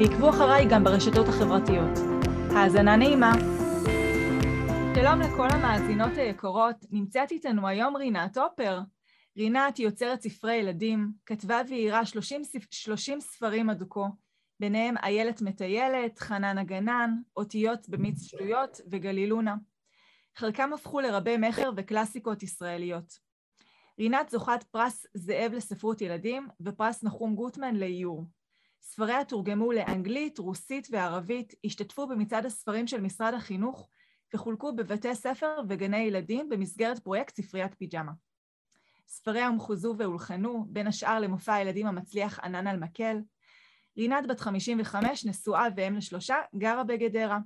[0.00, 1.98] ועקבו אחריי גם ברשתות החברתיות.
[2.50, 3.32] האזנה נעימה.
[4.94, 8.80] שלום לכל המאזינות היקרות, נמצאת איתנו היום רינת אופר.
[9.36, 14.00] רינת היא יוצרת ספרי ילדים, כתבה ואיירה 30, 30 ספרים עד כה,
[14.60, 19.56] ביניהם איילת מטיילת, חנן הגנן, אותיות במיץ שטויות וגלילונה.
[20.36, 23.18] חלקם הפכו לרבי מכר וקלאסיקות ישראליות.
[23.98, 28.24] רינת זוכת פרס זאב לספרות ילדים ופרס נחום גוטמן לאיור.
[28.82, 33.88] ספריה תורגמו לאנגלית, רוסית וערבית, השתתפו במצעד הספרים של משרד החינוך
[34.34, 38.12] וחולקו בבתי ספר וגני ילדים במסגרת פרויקט ספריית פיג'מה.
[39.08, 43.16] ספריה הומחזו והולחנו, בין השאר למופע הילדים המצליח ענן על מקל.
[43.98, 47.38] רינת בת 55, נשואה ואם לשלושה, גרה בגדרה.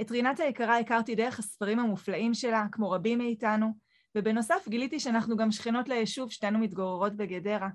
[0.00, 3.66] את רינת היקרה הכרתי דרך הספרים המופלאים שלה, כמו רבים מאיתנו,
[4.14, 7.68] ובנוסף גיליתי שאנחנו גם שכנות ליישוב, שתינו מתגוררות בגדרה.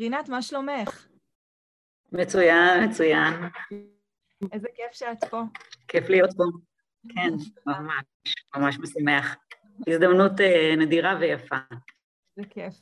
[0.00, 1.06] רינת, מה שלומך?
[2.12, 3.34] מצוין, מצוין.
[4.52, 5.42] איזה כיף שאת פה.
[5.88, 6.44] כיף להיות פה.
[7.14, 7.30] כן,
[7.66, 8.04] ממש,
[8.56, 9.36] ממש משמח.
[9.88, 11.56] הזדמנות uh, נדירה ויפה.
[12.36, 12.74] זה כיף.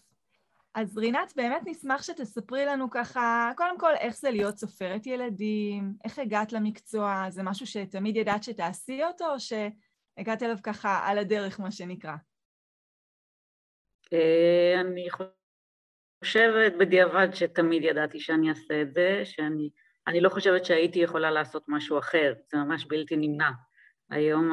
[0.74, 6.18] אז רינת, באמת נשמח שתספרי לנו ככה, קודם כל, איך זה להיות סופרת ילדים, איך
[6.18, 11.70] הגעת למקצוע, זה משהו שתמיד ידעת שתעשי אותו, או שהגעת אליו ככה על הדרך, מה
[11.70, 12.14] שנקרא?
[14.06, 15.08] Uh, אני
[16.24, 19.70] חושבת בדיעבד שתמיד ידעתי שאני אעשה את זה, שאני
[20.06, 23.50] אני לא חושבת שהייתי יכולה לעשות משהו אחר, זה ממש בלתי נמנע.
[24.10, 24.50] היום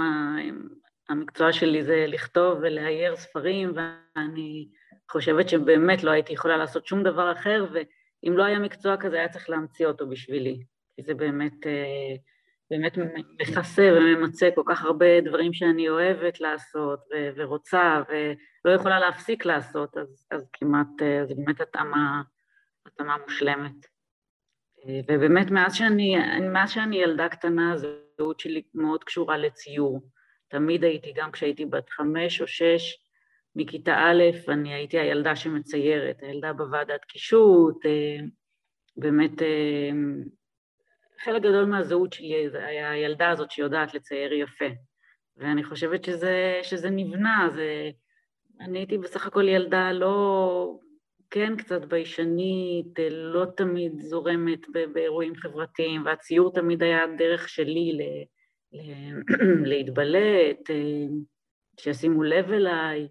[1.10, 4.68] המקצוע שלי זה לכתוב ולאייר ספרים, ואני
[5.12, 9.30] חושבת שבאמת לא הייתי יכולה לעשות שום דבר אחר, ואם לא היה מקצוע כזה היה
[9.30, 10.64] צריך להמציא אותו בשבילי,
[10.96, 12.16] כי זה באמת, אה,
[12.72, 12.98] באמת
[13.42, 18.02] מכסה וממצה כל כך הרבה דברים שאני אוהבת לעשות ו- ורוצה,
[18.66, 22.22] ולא יכולה להפסיק לעשות, אז, אז כמעט, אה, זה באמת התאמה,
[22.86, 23.86] התאמה מושלמת.
[24.86, 26.16] אה, ובאמת מאז שאני,
[26.54, 30.02] מאז שאני ילדה קטנה, הזהות שלי מאוד קשורה לציור.
[30.48, 32.98] תמיד הייתי, גם כשהייתי בת חמש או שש,
[33.56, 38.26] מכיתה א', אני הייתי הילדה שמציירת, הילדה בוועדת קישוט, אה,
[38.98, 39.42] באמת
[41.24, 44.66] חלק גדול מהזהות שלי זה היה הילדה הזאת שיודעת לצייר יפה.
[45.38, 47.90] ואני חושבת שזה, שזה נבנה, זה...
[48.60, 50.78] אני הייתי בסך הכל ילדה לא...
[51.30, 54.60] כן קצת ביישנית, לא תמיד זורמת
[54.94, 58.02] באירועים חברתיים, והציור תמיד היה דרך שלי ל...
[59.70, 61.06] להתבלט, אה,
[61.80, 63.08] שישימו לב אליי.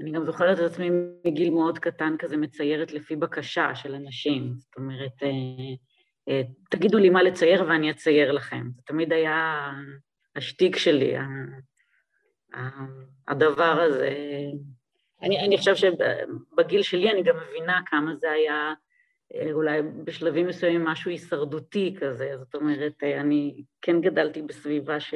[0.00, 0.90] אני גם זוכרת את עצמי
[1.26, 4.54] מגיל מאוד קטן כזה מציירת לפי בקשה של אנשים.
[4.56, 5.74] זאת אומרת, אה,
[6.70, 8.66] תגידו לי מה לצייר ואני אצייר לכם.
[8.76, 9.70] זה תמיד היה
[10.36, 11.14] השטיק שלי,
[13.28, 14.10] הדבר הזה.
[15.22, 18.72] אני, אני חושב שבגיל שלי אני גם מבינה כמה זה היה
[19.52, 25.14] אולי בשלבים מסוימים משהו הישרדותי כזה, זאת אומרת, אני כן גדלתי בסביבה ש,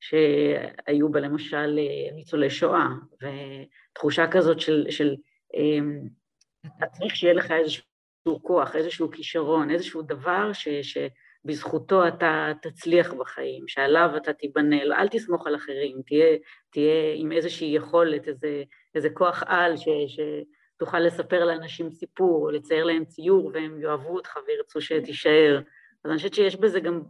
[0.00, 1.78] שהיו בה למשל
[2.14, 2.88] ניצולי שואה,
[3.20, 5.14] ותחושה כזאת של, של
[6.78, 7.84] אתה צריך שיהיה לך איזשהו
[8.42, 15.46] כוח, איזשהו כישרון, איזשהו דבר ש, שבזכותו אתה תצליח בחיים, שעליו אתה תיבנה, אל תסמוך
[15.46, 16.36] על אחרים, תהיה,
[16.70, 18.62] תהיה עם איזושהי יכולת, איזה,
[18.94, 19.88] איזה כוח על ש...
[20.06, 20.20] ש
[20.78, 25.60] תוכל לספר לאנשים סיפור, או לצייר להם ציור, והם יאהבו אותך וירצו שתישאר.
[26.04, 27.02] אז אני חושבת שיש בזה גם,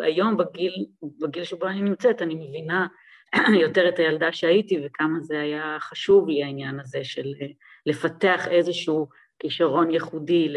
[0.00, 0.86] היום בגיל,
[1.20, 2.86] בגיל שבו אני נמצאת, אני מבינה
[3.62, 7.32] יותר את הילדה שהייתי וכמה זה היה חשוב לי העניין הזה של
[7.86, 9.08] לפתח איזשהו
[9.38, 10.48] כישרון ייחודי,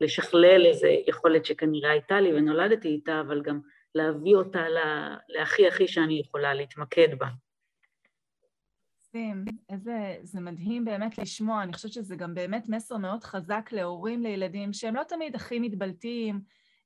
[0.00, 3.60] לשכלל איזו יכולת שכנראה הייתה לי ונולדתי איתה, אבל גם
[3.94, 4.64] להביא אותה
[5.28, 7.26] להכי הכי שאני יכולה להתמקד בה.
[9.14, 14.22] מקסים, איזה, זה מדהים באמת לשמוע, אני חושבת שזה גם באמת מסר מאוד חזק להורים
[14.22, 16.40] לילדים שהם לא תמיד הכי מתבלטים,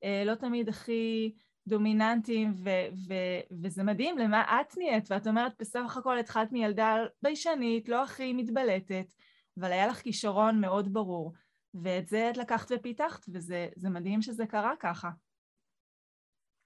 [0.05, 1.35] אה, לא תמיד הכי
[1.67, 7.89] דומיננטיים, ו- ו- וזה מדהים למה את נהיית, ואת אומרת, בסך הכל התחלת מילדה ביישנית,
[7.89, 9.15] לא הכי מתבלטת,
[9.61, 11.33] אבל היה לך כישרון מאוד ברור,
[11.75, 15.11] ואת זה את לקחת ופיתחת, וזה מדהים שזה קרה ככה.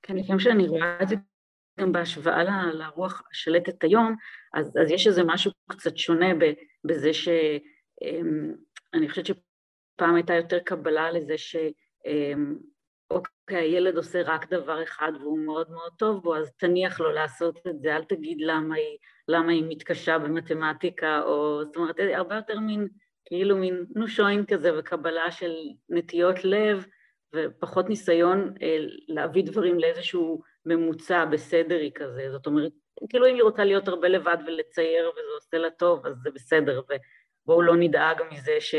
[0.02, 1.16] כן, לפעמים שאני רואה את זה
[1.80, 4.16] גם בהשוואה לרוח השלטת היום,
[4.54, 6.26] אז, אז יש איזה משהו קצת שונה
[6.84, 7.60] בזה שאני
[8.94, 11.56] אמ, חושבת שפעם הייתה יותר קבלה לזה ש...
[13.14, 17.58] אוקיי, הילד עושה רק דבר אחד והוא מאוד מאוד טוב בו, אז תניח לו לעשות
[17.66, 18.98] את זה, אל תגיד למה היא,
[19.28, 22.88] למה היא מתקשה במתמטיקה, או זאת אומרת, הרבה יותר מין,
[23.24, 25.52] כאילו מין נושוין כזה וקבלה של
[25.88, 26.86] נטיות לב,
[27.34, 28.76] ופחות ניסיון אה,
[29.08, 32.72] להביא דברים לאיזשהו ממוצע בסדרי כזה, זאת אומרת,
[33.08, 36.82] כאילו אם היא רוצה להיות הרבה לבד ולצייר וזה עושה לה טוב, אז זה בסדר,
[37.44, 38.74] ובואו לא נדאג מזה ש...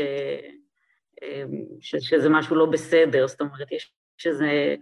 [1.22, 1.44] אה,
[1.80, 1.96] ש...
[1.96, 4.74] שזה משהו לא בסדר, זאת אומרת, יש שזה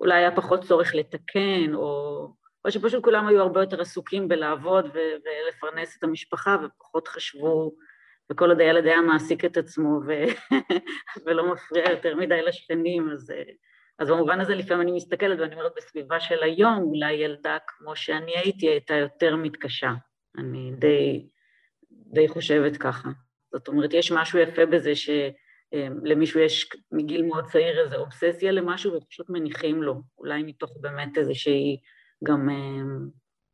[0.00, 2.26] אולי היה פחות צורך לתקן, או,
[2.64, 7.72] או שפשוט כולם היו הרבה יותר עסוקים בלעבוד ו- ולפרנס את המשפחה, ופחות חשבו,
[8.32, 10.50] וכל עוד הילד היה מעסיק את עצמו ו-
[11.26, 13.32] ולא מפריע יותר מדי לשכנים, אז,
[13.98, 18.36] אז במובן הזה לפעמים אני מסתכלת ואני אומרת, בסביבה של היום, אולי ילדה כמו שאני
[18.36, 19.90] הייתי הייתה יותר מתקשה.
[20.38, 21.28] אני די,
[21.90, 23.08] די חושבת ככה.
[23.52, 25.10] זאת אומרת, יש משהו יפה בזה ש...
[25.72, 31.18] אמ, למישהו יש מגיל מאוד צעיר איזו אובססיה למשהו ופשוט מניחים לו, אולי מתוך באמת
[31.18, 31.80] איזושהי
[32.24, 33.08] גם אמ,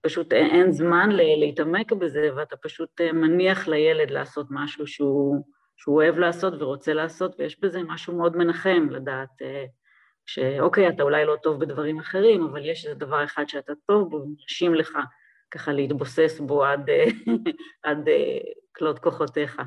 [0.07, 5.45] פשוט אין זמן להתעמק בזה ואתה פשוט אה, מניח לילד לעשות משהו שהוא,
[5.77, 9.65] שהוא אוהב לעשות ורוצה לעשות ויש בזה משהו מאוד מנחם לדעת אה,
[10.27, 14.17] שאוקיי, אתה אולי לא טוב בדברים אחרים, אבל יש איזה דבר אחד שאתה טוב בו
[14.17, 14.99] ומרשים לך
[15.51, 17.05] ככה להתבוסס בו עד, אה,
[17.91, 18.09] עד
[18.77, 19.63] כלות כוחותיך.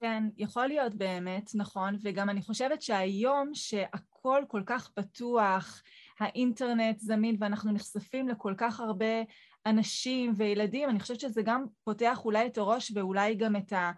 [0.00, 5.82] כן, יכול להיות באמת, נכון, וגם אני חושבת שהיום שהכל כל כך פתוח,
[6.20, 9.22] האינטרנט זמין ואנחנו נחשפים לכל כך הרבה
[9.66, 13.92] אנשים וילדים, אני חושבת שזה גם פותח אולי את הראש ואולי גם את ה...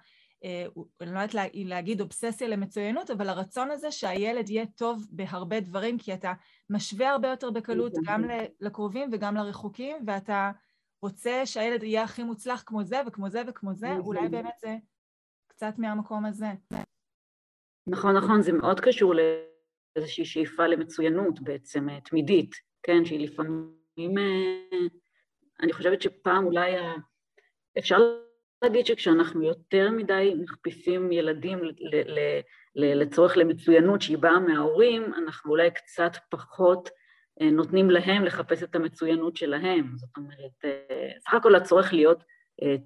[0.45, 0.67] אה,
[1.01, 6.15] אני לא יודעת להגיד אובססיה למצוינות, אבל הרצון הזה שהילד יהיה טוב בהרבה דברים, כי
[6.15, 6.33] אתה
[6.71, 8.25] משווה הרבה יותר בקלות גם
[8.61, 10.51] לקרובים וגם לרחוקים, ואתה
[11.03, 14.77] רוצה שהילד יהיה הכי מוצלח כמו זה וכמו זה וכמו זה, אולי באמת זה
[15.61, 16.47] קצת מהמקום הזה.
[17.87, 24.79] נכון, נכון, זה מאוד קשור לאיזושהי שאיפה למצוינות בעצם, אה, תמידית, כן, שהיא לפעמים, אה,
[25.63, 26.73] אני חושבת שפעם אולי,
[27.79, 27.99] אפשר
[28.63, 31.59] להגיד שכשאנחנו יותר מדי מכפיפים ילדים
[32.75, 36.89] לצורך למצוינות שהיא באה מההורים, אנחנו אולי קצת פחות
[37.41, 39.93] אה, נותנים להם לחפש את המצוינות שלהם.
[39.97, 40.77] זאת אומרת,
[41.19, 42.25] סך הכל הצורך להיות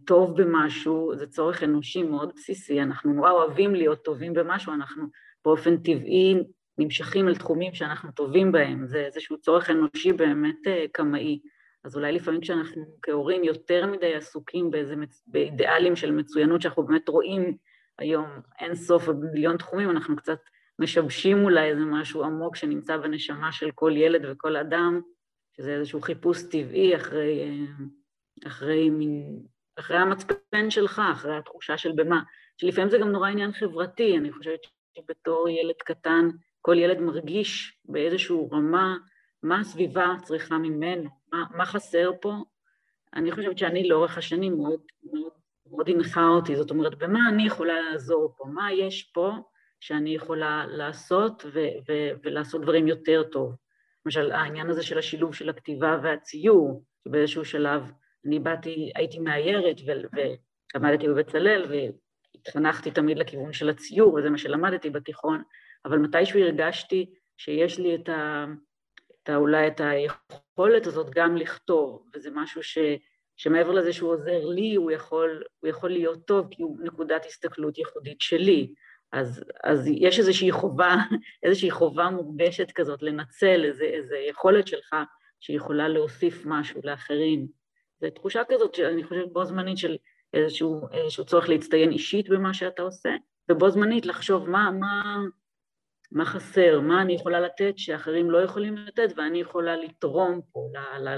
[0.04, 5.04] טוב במשהו, זה צורך אנושי מאוד בסיסי, אנחנו נורא אוהבים להיות טובים במשהו, אנחנו
[5.44, 6.34] באופן טבעי
[6.78, 11.40] נמשכים אל תחומים שאנחנו טובים בהם, זה איזשהו צורך אנושי באמת אה, קמאי.
[11.84, 14.94] אז אולי לפעמים כשאנחנו כהורים יותר מדי עסוקים באיזה,
[15.26, 17.56] באידיאלים של מצוינות שאנחנו באמת רואים
[17.98, 18.26] היום
[18.60, 20.38] אין סוף במיליון תחומים, אנחנו קצת
[20.78, 25.00] משבשים אולי איזה משהו עמוק שנמצא בנשמה של כל ילד וכל אדם,
[25.56, 27.84] שזה איזשהו חיפוש טבעי אחרי, אה,
[28.46, 29.42] אחרי מין
[29.76, 32.22] אחרי המצפן שלך, אחרי התחושה של במה,
[32.56, 34.60] שלפעמים זה גם נורא עניין חברתי, אני חושבת
[34.96, 36.28] שבתור ילד קטן,
[36.60, 38.96] כל ילד מרגיש באיזושהי רמה
[39.42, 42.34] מה הסביבה צריכה ממנו, מה, מה חסר פה.
[43.14, 44.80] אני חושבת שאני לאורך השנים מאוד
[45.12, 45.32] מאוד
[45.70, 49.32] מאוד הנחה אותי, זאת אומרת, במה אני יכולה לעזור פה, מה יש פה
[49.80, 53.56] שאני יכולה לעשות ו- ו- ולעשות דברים יותר טוב.
[54.06, 57.82] למשל, העניין הזה של השילוב של הכתיבה והציור, שבאיזשהו שלב
[58.26, 59.76] אני באתי, הייתי מאיירת
[60.74, 65.42] ולמדתי בבצלאל והתחנכתי תמיד לכיוון של הציור, וזה מה שלמדתי בתיכון,
[65.84, 68.44] אבל מתישהו הרגשתי שיש לי את ה...
[69.22, 72.78] את ה אולי את היכולת הזאת גם לכתוב, וזה משהו ש,
[73.36, 77.78] שמעבר לזה שהוא עוזר לי, הוא יכול, הוא יכול להיות טוב כי הוא נקודת הסתכלות
[77.78, 78.74] ייחודית שלי.
[79.12, 80.96] אז, אז יש איזושהי חובה,
[81.42, 84.96] איזושהי חובה מורגשת כזאת לנצל איזו יכולת שלך
[85.40, 87.63] שיכולה להוסיף משהו לאחרים.
[88.04, 89.96] זו תחושה כזאת שאני חושבת בו זמנית של
[90.34, 93.10] איזשהו, איזשהו צורך להצטיין אישית במה שאתה עושה,
[93.50, 95.18] ובו זמנית לחשוב מה, מה,
[96.12, 100.68] מה חסר, מה אני יכולה לתת שאחרים לא יכולים לתת ואני יכולה לתרום פה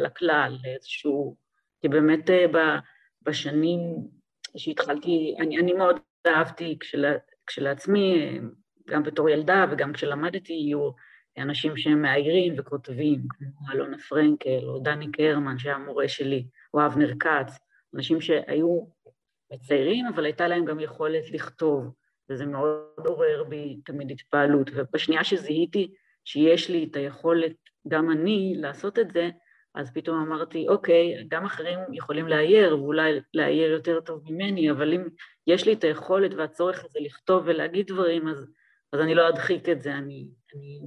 [0.03, 1.37] לכלל, לאיזשהו...
[1.81, 2.79] כי באמת אה,
[3.23, 3.81] בשנים
[4.57, 7.13] שהתחלתי, אני, אני מאוד אהבתי כשלה,
[7.47, 8.39] כשלעצמי,
[8.89, 10.91] גם בתור ילדה וגם כשלמדתי, יהיו
[11.39, 16.47] אנשים שהם מאיירים וכותבים, כמו אלונה פרנקל או דני קרמן, שהיה מורה שלי.
[16.75, 17.59] או אבנר כץ,
[17.95, 18.87] אנשים שהיו
[19.53, 21.93] מציירים, אבל הייתה להם גם יכולת לכתוב,
[22.31, 24.71] וזה מאוד עורר בי תמיד התפעלות.
[24.75, 25.95] ובשנייה שזיהיתי
[26.25, 27.57] שיש לי את היכולת,
[27.89, 29.31] גם אני, לעשות את זה,
[29.75, 35.03] אז פתאום אמרתי, אוקיי, גם אחרים יכולים לאייר, ואולי לאייר יותר טוב ממני, אבל אם
[35.47, 38.47] יש לי את היכולת והצורך הזה לכתוב ולהגיד דברים, אז,
[38.93, 40.81] אז אני לא אדחיק את זה, אני, אני,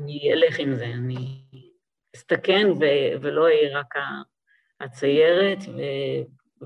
[0.00, 1.44] אני אלך עם זה, אני
[2.16, 2.66] אסתכן
[3.20, 3.94] ולא אהיה רק
[4.80, 5.58] הציירת,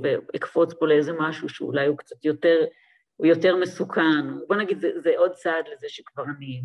[0.02, 2.64] ואקפוץ פה לאיזה משהו שאולי הוא קצת יותר,
[3.16, 4.38] הוא יותר מסוכן.
[4.48, 6.62] בוא נגיד, זה, זה עוד צעד לזה שכבר אני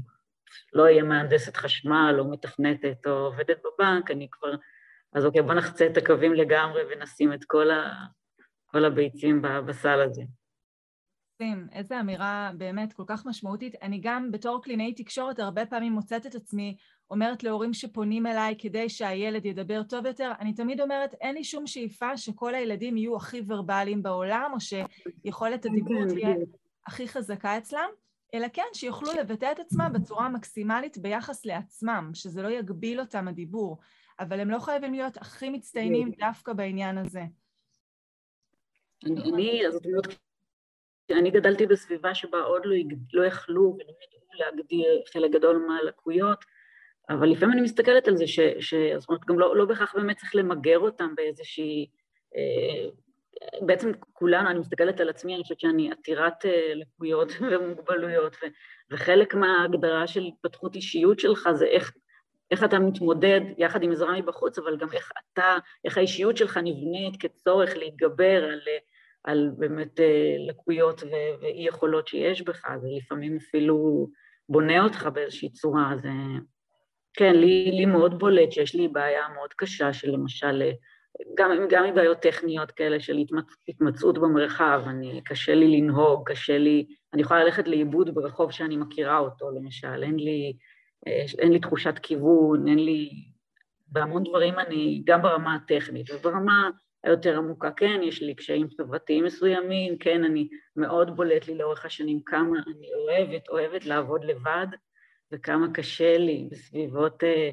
[0.73, 4.51] לא אהיה מהנדסת חשמל או מתכנתת או עובדת בבנק, אני כבר...
[5.13, 7.93] אז אוקיי, בוא נחצה את הקווים לגמרי ונשים את כל, ה...
[8.65, 10.21] כל הביצים בסל הזה.
[11.71, 13.75] איזו אמירה באמת כל כך משמעותית.
[13.81, 16.77] אני גם בתור קלינאי תקשורת הרבה פעמים מוצאת את עצמי
[17.09, 21.67] אומרת להורים שפונים אליי כדי שהילד ידבר טוב יותר, אני תמיד אומרת, אין לי שום
[21.67, 26.35] שאיפה שכל הילדים יהיו הכי ורבליים בעולם, או שיכולת הדיבור כן, תהיה
[26.87, 27.89] הכי חזקה אצלם,
[28.33, 33.77] אלא כן, שיוכלו לבטא את עצמם בצורה המקסימלית ביחס לעצמם, שזה לא יגביל אותם הדיבור,
[34.19, 37.21] אבל הם לא חייבים להיות הכי מצטיינים דווקא בעניין הזה.
[39.05, 40.19] אני, זאת אומרת,
[41.11, 42.75] אני גדלתי בסביבה שבה עוד לא,
[43.13, 46.45] לא יכלו ולא ידעו להגדיר חלק גדול מהלקויות,
[47.09, 50.17] אבל לפעמים אני מסתכלת על זה, ש, ש, זאת אומרת, גם לא, לא בהכרח באמת
[50.17, 51.87] צריך למגר אותם באיזושהי...
[52.35, 52.89] אה,
[53.61, 58.45] בעצם כולנו, אני מסתכלת על עצמי, אני חושבת שאני עתירת אה, לקויות ומוגבלויות, ו,
[58.91, 61.93] וחלק מההגדרה של התפתחות אישיות שלך זה איך,
[62.51, 67.21] איך אתה מתמודד יחד עם עזרה מבחוץ, אבל גם איך אתה, איך האישיות שלך נבנית
[67.21, 68.59] כצורך להתגבר על...
[69.23, 71.03] על באמת אה, לקויות
[71.41, 74.07] ואי יכולות שיש בך, זה לפעמים אפילו
[74.49, 76.09] בונה אותך באיזושהי צורה, זה...
[77.17, 80.71] כן, לי, לי מאוד בולט שיש לי בעיה מאוד קשה של למשל, אה,
[81.37, 83.55] גם, גם מבעיות טכניות כאלה של התמצ...
[83.67, 89.17] התמצאות במרחב, אני, קשה לי לנהוג, קשה לי, אני יכולה ללכת לאיבוד ברחוב שאני מכירה
[89.19, 90.53] אותו למשל, אין לי,
[91.07, 93.09] אה, אין לי תחושת כיוון, אין לי,
[93.87, 96.69] בהמון דברים אני, גם ברמה הטכנית וברמה
[97.03, 97.71] היותר עמוקה.
[97.71, 102.87] כן, יש לי קשיים חברתיים מסוימים, כן, אני מאוד בולט לי לאורך השנים כמה אני
[102.93, 104.67] אוהבת, אוהבת לעבוד לבד,
[105.31, 107.49] וכמה קשה לי בסביבות, אה,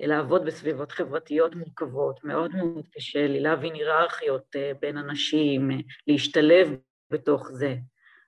[0.00, 6.76] לעבוד בסביבות חברתיות מורכבות, מאוד מאוד קשה לי להבין היררכיות אה, בין אנשים, אה, להשתלב
[7.10, 7.76] בתוך זה.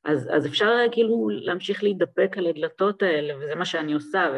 [0.05, 4.31] אז, אז אפשר כאילו להמשיך להידפק על הדלתות האלה, וזה מה שאני עושה,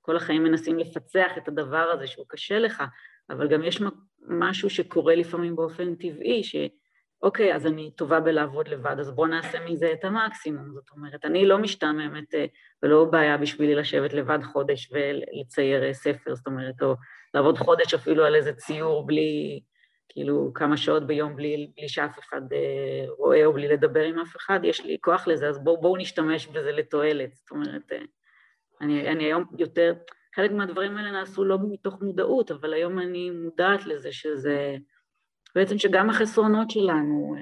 [0.00, 2.82] וכל החיים מנסים לפצח את הדבר הזה שהוא קשה לך,
[3.30, 3.82] אבל גם יש
[4.28, 6.42] משהו שקורה לפעמים באופן טבעי,
[7.20, 10.70] שאוקיי, אז אני טובה בלעבוד לבד, אז בואו נעשה מזה את המקסימום.
[10.72, 12.44] זאת אומרת, אני לא משתעממת אה,
[12.82, 16.94] ולא בעיה בשבילי לשבת לבד חודש ולצייר אה, ספר, זאת אומרת, או
[17.34, 19.60] לעבוד חודש אפילו על איזה ציור בלי,
[20.08, 24.36] כאילו, כמה שעות ביום בלי, בלי שאף אחד אה, רואה או בלי לדבר עם אף
[24.36, 27.34] אחד, יש לי כוח לזה, אז בואו בוא נשתמש בזה לתועלת.
[27.34, 27.92] זאת אומרת,
[28.80, 29.94] אני, אני היום יותר...
[30.34, 34.76] חלק מהדברים האלה נעשו לא מתוך מודעות, אבל היום אני מודעת לזה שזה...
[35.56, 37.34] בעצם שגם החסרונות שלנו,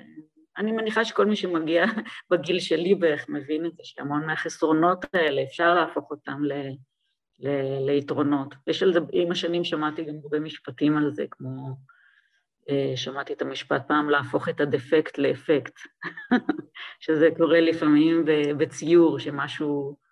[0.59, 1.85] אני מניחה שכל מי שמגיע
[2.31, 6.53] בגיל שלי בערך מבין את זה, שהמון מהחסרונות האלה, אפשר להפוך אותם ל,
[7.39, 7.49] ל,
[7.87, 8.55] ליתרונות.
[8.67, 11.77] יש על זה, עם השנים שמעתי גם הרבה משפטים על זה, כמו,
[12.71, 15.75] אה, שמעתי את המשפט פעם, להפוך את הדפקט לאפקט,
[17.05, 18.25] שזה קורה לפעמים
[18.59, 20.05] בציור, שמשהו...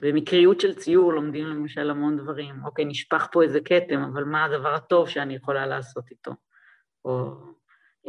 [0.00, 2.64] במקריות של ציור לומדים למשל המון דברים.
[2.64, 6.32] אוקיי, נשפך פה איזה כתם, אבל מה הדבר הטוב שאני יכולה לעשות איתו?
[7.06, 7.34] או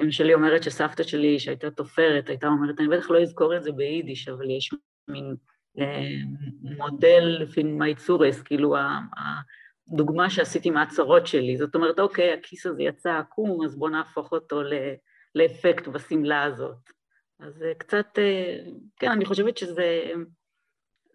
[0.02, 3.72] אמא שלי אומרת שסבתא שלי, שהייתה תופרת, הייתה אומרת, אני בטח לא אזכור את זה
[3.72, 4.74] ביידיש, אבל יש
[5.08, 5.36] מין
[5.80, 6.10] אה,
[6.78, 8.76] מודל פין מייצורס, כאילו
[9.88, 11.58] הדוגמה שעשיתי מהצרות שלי.
[11.58, 14.62] זאת אומרת, אוקיי, הכיס הזה יצא עקום, אז בואו נהפוך אותו
[15.36, 16.90] לאפקט בשמלה הזאת.
[17.40, 18.58] אז קצת, אה,
[19.00, 20.12] כן, אני חושבת שזה...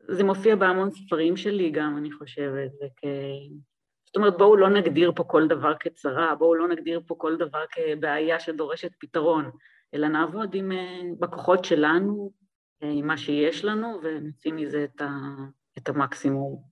[0.09, 3.05] זה מופיע בהמון ספרים שלי גם, אני חושבת, וכ...
[4.13, 7.65] זאת אומרת, בואו לא נגדיר פה כל דבר כצרה, בואו לא נגדיר פה כל דבר
[7.71, 9.51] כבעיה שדורשת פתרון,
[9.95, 12.33] אלא נעבוד עם, אה, בכוחות שלנו,
[12.83, 15.09] אה, עם מה שיש לנו, ונוציא מזה את, ה,
[15.79, 16.63] את המקסימום.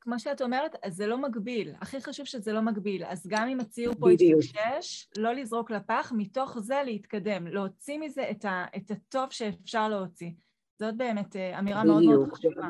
[0.00, 1.72] כמו שאת אומרת, אז זה לא מגביל.
[1.80, 3.04] הכי חשוב שזה לא מגביל.
[3.04, 8.44] אז גם אם הציור פה יתפושש, לא לזרוק לפח, מתוך זה להתקדם, להוציא מזה את,
[8.44, 10.30] ה, את הטוב שאפשר להוציא.
[10.78, 12.68] זאת באמת אה, אמירה מאוד מאוד חשובה.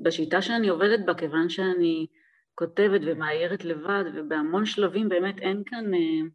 [0.00, 2.06] בשיטה שאני עובדת בה, כיוון שאני
[2.58, 6.28] כותבת ומאיירת לבד, ובהמון שלבים באמת אין כאן, אה,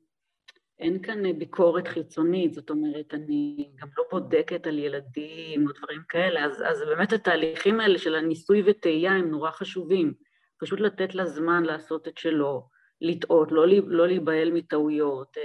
[0.80, 6.02] אין כאן אה, ביקורת חיצונית, זאת אומרת, אני גם לא בודקת על ילדים או דברים
[6.10, 10.14] כאלה, אז, אז באמת התהליכים האלה של הניסוי וטעייה הם נורא חשובים.
[10.60, 12.68] פשוט לתת לה זמן לעשות את שלו,
[13.02, 15.38] לטעות, לא, לא להיבהל מטעויות,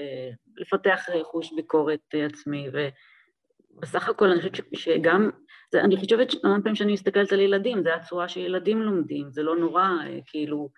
[0.56, 2.88] לפתח חוש ביקורת עצמי, ו...
[3.80, 5.30] בסך הכל אני חושבת שגם,
[5.70, 9.56] זה, אני חושבת שהמון פעמים שאני מסתכלת על ילדים, זה הצורה שילדים לומדים, זה לא
[9.56, 10.70] נורא, אה, כאילו,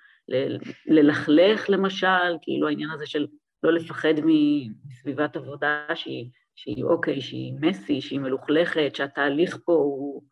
[0.87, 3.27] ללכלך למשל, כאילו העניין הזה של
[3.63, 10.23] לא לפחד מסביבת עבודה שהיא, שהיא אוקיי, שהיא מסי, שהיא מלוכלכת, שהתהליך פה הוא,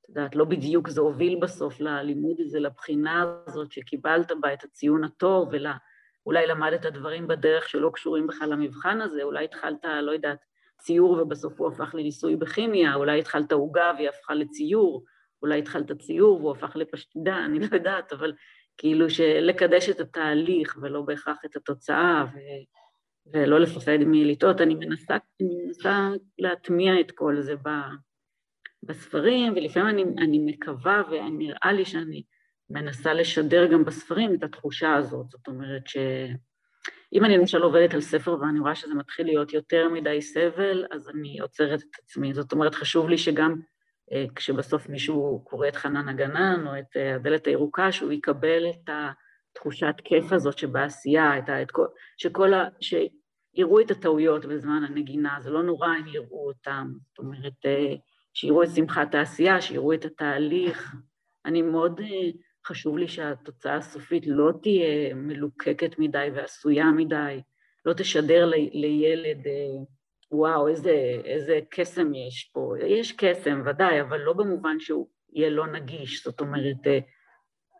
[0.00, 5.04] את יודעת, לא בדיוק זה הוביל בסוף ללימוד הזה, לבחינה הזאת שקיבלת בה את הציון
[5.04, 10.38] הטוב, ואולי למדת דברים בדרך שלא קשורים בכלל למבחן הזה, אולי התחלת, לא יודעת,
[10.78, 15.04] ציור ובסוף הוא הפך לניסוי בכימיה, אולי התחלת עוגה והיא הפכה לציור,
[15.42, 18.32] אולי התחלת ציור והוא הפך לפשטידה, אני לא יודעת, אבל
[18.78, 22.38] כאילו שלקדש את התהליך ולא בהכרח את התוצאה, ו...
[23.32, 24.60] ולא לפחד מלטעות.
[24.60, 27.68] אני מנסה, אני מנסה להטמיע את כל זה ב...
[28.82, 32.22] בספרים, ולפעמים אני, אני מקווה ונראה לי שאני
[32.70, 35.30] מנסה לשדר גם בספרים את התחושה הזאת.
[35.30, 35.82] זאת אומרת
[37.14, 41.08] שאם אני למשל עובדת על ספר ואני רואה שזה מתחיל להיות יותר מדי סבל, אז
[41.08, 42.34] אני עוצרת את עצמי.
[42.34, 43.54] זאת אומרת, חשוב לי שגם
[44.12, 48.90] אה, כשבסוף מישהו קורא את חנן הגנן או את אה, הדלת הירוקה, שהוא יקבל את
[49.52, 52.68] התחושת כיף הזאת שבעשייה, את ה, את כל, שכל ה...
[52.80, 56.92] שיראו את הטעויות בזמן הנגינה, זה לא נורא אם יראו אותם.
[57.08, 57.94] זאת אומרת, אה,
[58.34, 60.94] שיראו את שמחת העשייה, שיראו את התהליך.
[61.44, 62.00] אני מאוד,
[62.66, 67.40] חשוב לי שהתוצאה הסופית לא תהיה מלוקקת מדי ועשויה מדי,
[67.86, 69.46] לא תשדר לילד
[70.32, 72.74] וואו, איזה, איזה קסם יש פה.
[72.86, 76.24] יש קסם, ודאי, אבל לא במובן שהוא יהיה לא נגיש.
[76.24, 76.98] זאת אומרת, אה,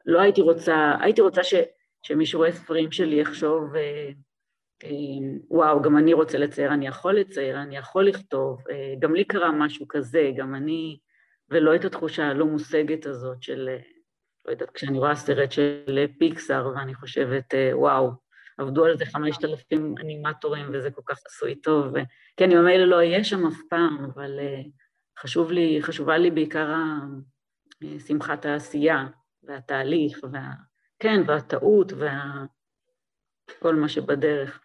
[0.06, 1.54] לא הייתי רוצה, הייתי רוצה ש,
[2.02, 4.10] שמי שרואה ספרים שלי יחשוב, אה,
[4.84, 4.90] אה,
[5.50, 8.62] וואו, גם אני רוצה לצייר, אני יכול לצייר, אני יכול לכתוב,
[8.98, 10.98] גם לי קרה משהו כזה, גם אני,
[11.50, 13.68] ולא את התחושה הלא מושגת הזאת של,
[14.46, 18.10] לא יודעת, כשאני רואה סרט של פיקסאר ואני חושבת, וואו,
[18.58, 21.94] עבדו על זה חמשת אלפים אנימטורים וזה כל כך עשוי טוב,
[22.36, 24.62] כי אני ממילא לא אהיה שם אף פעם, אבל אה,
[25.18, 29.06] חשוב לי, חשובה לי בעיקר אה, שמחת העשייה
[29.42, 30.50] והתהליך, וה...
[30.98, 34.60] כן, והטעות וכל מה שבדרך.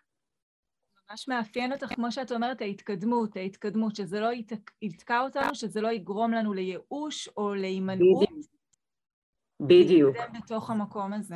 [1.10, 4.30] ממש מאפיין אותך, כמו שאת אומרת, ההתקדמות, ההתקדמות, שזה לא
[4.82, 8.30] יתקע אותנו, שזה לא יגרום לנו לייאוש או להימנעות.
[9.68, 10.18] בדיוק.
[10.18, 11.36] להתקדם בתוך המקום הזה.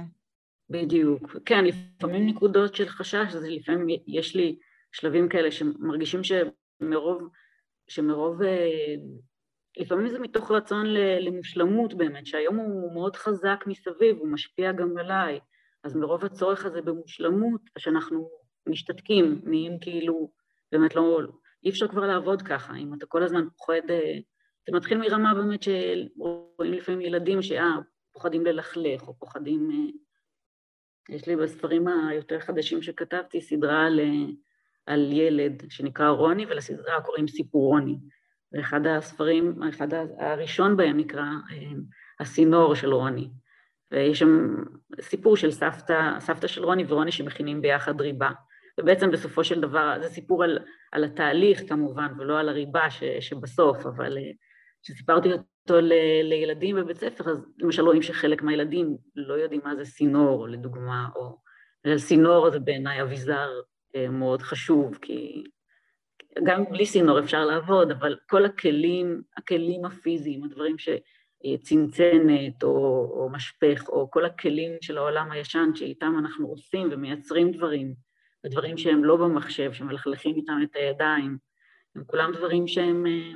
[0.70, 1.38] בדיוק.
[1.46, 4.60] כן, לפעמים נקודות של חשש, אז לפעמים יש לי
[4.91, 7.29] שלבים כאלה שמרגישים שמרוב,
[7.88, 8.96] שמרוב, אה,
[9.77, 10.86] לפעמים זה מתוך רצון
[11.20, 15.39] למושלמות באמת, שהיום הוא מאוד חזק מסביב, הוא משפיע גם עליי,
[15.84, 18.30] אז מרוב הצורך הזה במושלמות, שאנחנו
[18.69, 20.32] משתתקים, נהיים כאילו,
[20.71, 21.21] באמת לא,
[21.63, 24.17] אי אפשר כבר לעבוד ככה, אם אתה כל הזמן פוחד, אה,
[24.69, 27.76] זה מתחיל מרמה באמת שרואים לפעמים ילדים שאה,
[28.15, 33.99] פוחדים ללכלך, או פוחדים אה, יש לי בספרים היותר חדשים שכתבתי סדרה על,
[34.86, 37.97] על ילד שנקרא רוני, ולסדרה קוראים סיפורוני.
[38.54, 39.88] ואחד הספרים, אחד
[40.19, 41.71] הראשון בהם נקרא אה,
[42.19, 43.30] הסינור של רוני.
[43.91, 44.56] ויש שם
[45.01, 48.30] סיפור של סבתא, סבתא של רוני ורוני שמכינים ביחד ריבה.
[48.80, 50.60] ובעצם בסופו של דבר, זה סיפור על,
[50.91, 54.32] על התהליך כמובן, ולא על הריבה ש, שבסוף, אבל אה,
[54.84, 55.30] כשסיפרתי
[55.69, 60.47] אותו ל, לילדים בבית ספר, אז למשל רואים שחלק מהילדים לא יודעים מה זה סינור,
[60.47, 61.38] לדוגמה, או...
[61.97, 63.49] סינור זה בעיניי אביזר
[63.95, 65.43] אה, מאוד חשוב, כי
[66.43, 72.69] גם בלי סינור אפשר לעבוד, אבל כל הכלים, הכלים הפיזיים, הדברים שצנצנת או,
[73.17, 77.93] או משפך, או כל הכלים של העולם הישן שאיתם אנחנו עושים ומייצרים דברים,
[78.45, 81.38] ודברים שהם לא במחשב, שמלכלכים איתם את הידיים,
[81.95, 83.34] הם כולם דברים שהם אה,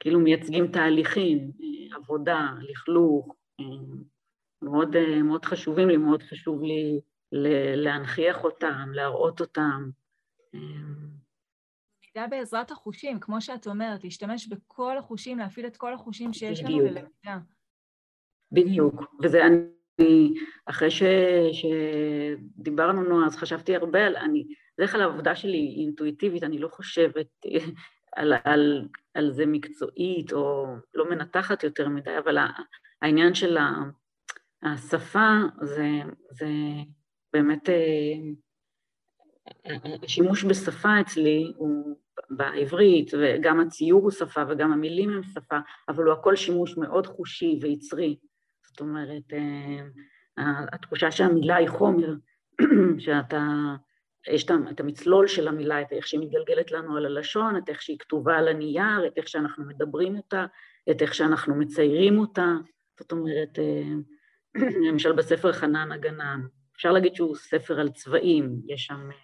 [0.00, 1.50] כאילו מייצגים תהליכים,
[1.92, 3.34] עבודה, לכלוך,
[4.62, 7.00] מאוד, מאוד חשובים לי, מאוד חשוב לי
[7.76, 9.90] להנכיח אותם, להראות אותם.
[12.16, 16.80] למידה בעזרת החושים, כמו שאת אומרת, להשתמש בכל החושים, להפעיל את כל החושים שיש לנו
[16.80, 17.38] ללמידה.
[18.52, 20.34] בדיוק, וזה אני,
[20.66, 21.02] אחרי ש,
[21.52, 24.46] שדיברנו, אז חשבתי הרבה על, אני,
[24.78, 27.28] בדרך כלל העבודה שלי היא אינטואיטיבית, אני לא חושבת
[28.16, 32.38] על, על, על זה מקצועית או לא מנתחת יותר מדי, אבל
[33.02, 33.56] העניין של
[34.62, 35.88] השפה זה,
[36.30, 36.48] זה
[37.32, 38.14] באמת, אה,
[40.02, 41.96] השימוש בשפה אצלי הוא
[42.30, 45.56] בעברית, וגם הציור הוא שפה וגם המילים הם שפה,
[45.88, 48.16] אבל הוא הכל שימוש מאוד חושי ויצרי.
[48.66, 52.14] זאת אומרת, אה, התחושה שהמילה היא חומר,
[52.98, 53.42] שאתה
[54.28, 57.98] יש את המצלול של המילה, את איך שהיא מתגלגלת לנו על הלשון, את איך שהיא
[57.98, 60.46] כתובה על הנייר, את איך שאנחנו מדברים אותה,
[60.90, 62.46] את איך שאנחנו מציירים אותה.
[62.98, 63.82] זאת אומרת, אה,
[64.88, 66.40] למשל בספר חנן הגנן,
[66.76, 69.16] אפשר להגיד שהוא ספר על צבעים, יש שם אה,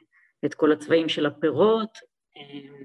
[0.45, 1.99] את כל הצבעים של הפירות,
[2.37, 2.85] אה,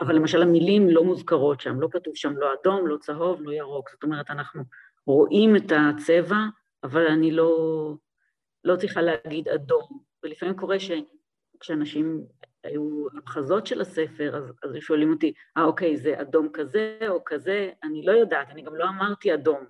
[0.00, 3.90] אבל למשל המילים לא מוזכרות שם, לא כתוב שם לא אדום, לא צהוב, לא ירוק.
[3.90, 4.62] זאת אומרת, אנחנו
[5.06, 6.38] רואים את הצבע,
[6.84, 7.94] אבל אני לא,
[8.64, 10.10] לא צריכה להגיד אדום.
[10.22, 10.76] ולפעמים קורה.
[11.60, 12.24] כשאנשים
[12.64, 17.70] היו המחזות של הספר, אז, אז שואלים אותי, אה, אוקיי, זה אדום כזה או כזה,
[17.82, 19.64] אני לא יודעת, אני גם לא אמרתי אדום.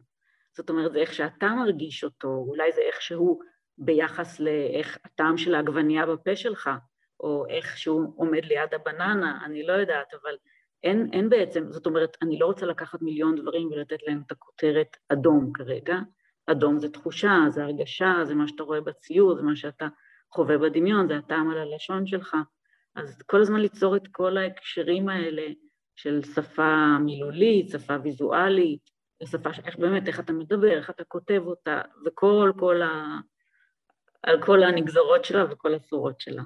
[0.57, 3.43] זאת אומרת, זה איך שאתה מרגיש אותו, אולי זה איך שהוא
[3.79, 6.71] ביחס לאיך הטעם של העגבנייה בפה שלך,
[7.21, 10.37] או איך שהוא עומד ליד הבננה, אני לא יודעת, אבל
[10.83, 14.97] אין, אין בעצם, זאת אומרת, אני לא רוצה לקחת מיליון דברים ולתת להם את הכותרת
[15.09, 15.99] אדום כרגע.
[16.47, 19.89] אדום זה תחושה, זה הרגשה, זה מה שאתה רואה בציור, זה מה שאתה
[20.35, 22.37] חווה בדמיון, זה הטעם על הלשון שלך.
[22.95, 25.43] אז כל הזמן ליצור את כל ההקשרים האלה
[25.97, 28.91] של שפה מילולית, שפה ויזואלית,
[29.25, 33.19] שפה, איך באמת, איך אתה מדבר, איך אתה כותב אותה, וכל, כל ה...
[34.23, 36.43] על כל הנגזרות שלה וכל הצורות שלה.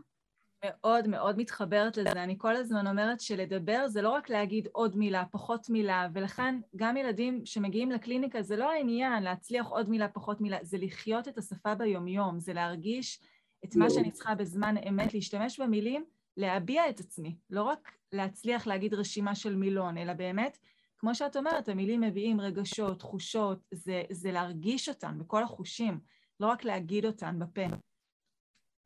[0.65, 2.23] מאוד מאוד מתחברת לזה.
[2.23, 6.97] אני כל הזמן אומרת שלדבר זה לא רק להגיד עוד מילה, פחות מילה, ולכן גם
[6.97, 11.75] ילדים שמגיעים לקליניקה זה לא העניין להצליח עוד מילה, פחות מילה, זה לחיות את השפה
[11.75, 13.21] ביומיום, זה להרגיש
[13.65, 16.05] את מה שאני צריכה בזמן אמת, להשתמש במילים,
[16.37, 20.59] להביע את עצמי, לא רק להצליח להגיד רשימה של מילון, אלא באמת,
[20.99, 26.01] כמו שאת אומרת, המילים מביאים רגשות, תחושות, זה, זה להרגיש אותן בכל החושים,
[26.41, 27.67] לא רק להגיד אותן בפה.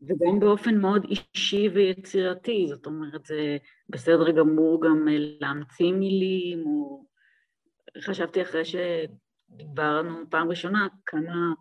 [0.02, 3.56] וגם באופן מאוד אישי ויצירתי, זאת אומרת, זה
[3.88, 5.08] בסדר גמור גם
[5.40, 7.04] להמציא מילים, או
[7.98, 11.52] חשבתי אחרי שדיברנו פעם ראשונה, כמה,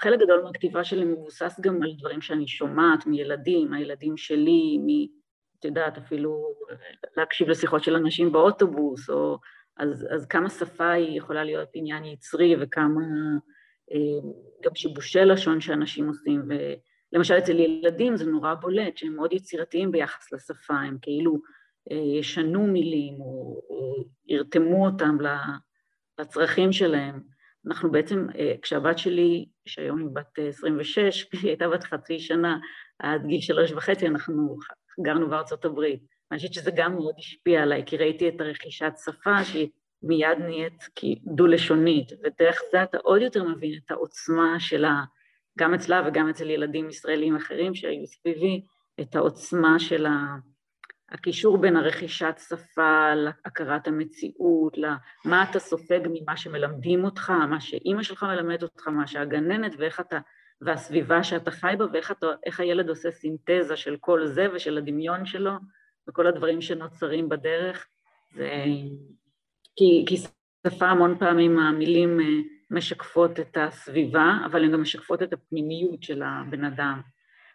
[0.00, 5.20] חלק גדול מהכתיבה שלי מבוסס גם על דברים שאני שומעת מילדים, הילדים שלי, מ...
[5.58, 6.54] את יודעת, אפילו
[7.16, 9.38] להקשיב לשיחות של אנשים באוטובוס, או
[9.76, 13.02] אז, אז כמה שפה היא יכולה להיות עניין יצרי וכמה
[13.92, 14.30] אה,
[14.64, 16.54] גם שיבושי לשון שאנשים עושים, ו...
[17.12, 21.38] למשל אצל ילדים זה נורא בולט שהם מאוד יצירתיים ביחס לשפה, הם כאילו
[21.92, 25.16] אה, ישנו מילים או, או ירתמו אותם
[26.20, 27.20] לצרכים שלהם.
[27.66, 32.58] אנחנו בעצם, אה, כשהבת שלי, שהיום היא בת 26, כשהיא הייתה בת חצי שנה,
[32.98, 34.56] עד גיל שלוש וחצי, אנחנו
[35.00, 36.00] גרנו בארצות הברית.
[36.30, 39.68] אני חושבת שזה גם מאוד השפיע עליי, כי ראיתי את הרכישת שפה שהיא
[40.02, 40.84] מיד נהיית
[41.24, 45.04] דו-לשונית, ודרך זה אתה עוד יותר מבין את העוצמה של ה...
[45.58, 48.64] גם אצלה וגם אצל ילדים ישראלים אחרים שהיו סביבי,
[49.00, 50.06] את העוצמה של
[51.12, 58.22] הקישור בין הרכישת שפה להכרת המציאות, למה אתה סופג ממה שמלמדים אותך, מה שאימא שלך
[58.22, 60.18] מלמדת אותך, מה שהגננת, ואיך אתה,
[60.60, 62.26] והסביבה שאתה חי בה, ואיך אתה,
[62.58, 65.52] הילד עושה סינתזה של כל זה ושל הדמיון שלו,
[66.08, 67.88] וכל הדברים שנוצרים בדרך.
[68.34, 68.64] זה...
[69.76, 70.16] כי, כי
[70.66, 72.26] שפה המון פעמים המילים אה,
[72.70, 77.00] משקפות את הסביבה, אבל הן גם משקפות את הפנימיות של הבן אדם.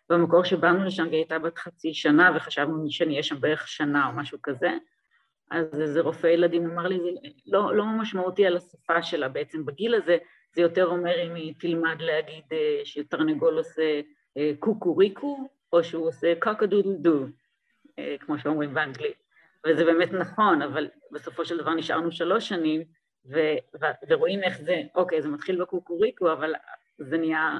[0.10, 4.14] במקור שבאנו לשם והיא הייתה בת חצי שנה וחשבנו שאני אהיה שם בערך שנה או
[4.14, 4.72] משהו כזה,
[5.52, 7.10] אז איזה רופא ילדים אמר לי, זה
[7.48, 10.18] לא, לא משמעותי על השפה שלה בעצם בגיל הזה,
[10.56, 14.02] זה יותר אומר אם היא תלמד להגיד אה, שתרנגול עושה
[14.38, 17.26] אה, קוקוריקו, או שהוא עושה קוקדודל דו,
[18.20, 19.24] כמו שאומרים באנגלית.
[19.66, 22.84] וזה באמת נכון, אבל בסופו של דבר נשארנו שלוש שנים,
[23.26, 26.54] ו- ו- ורואים איך זה, אוקיי, זה מתחיל בקוקוריקו, אבל
[26.98, 27.60] זה נהיה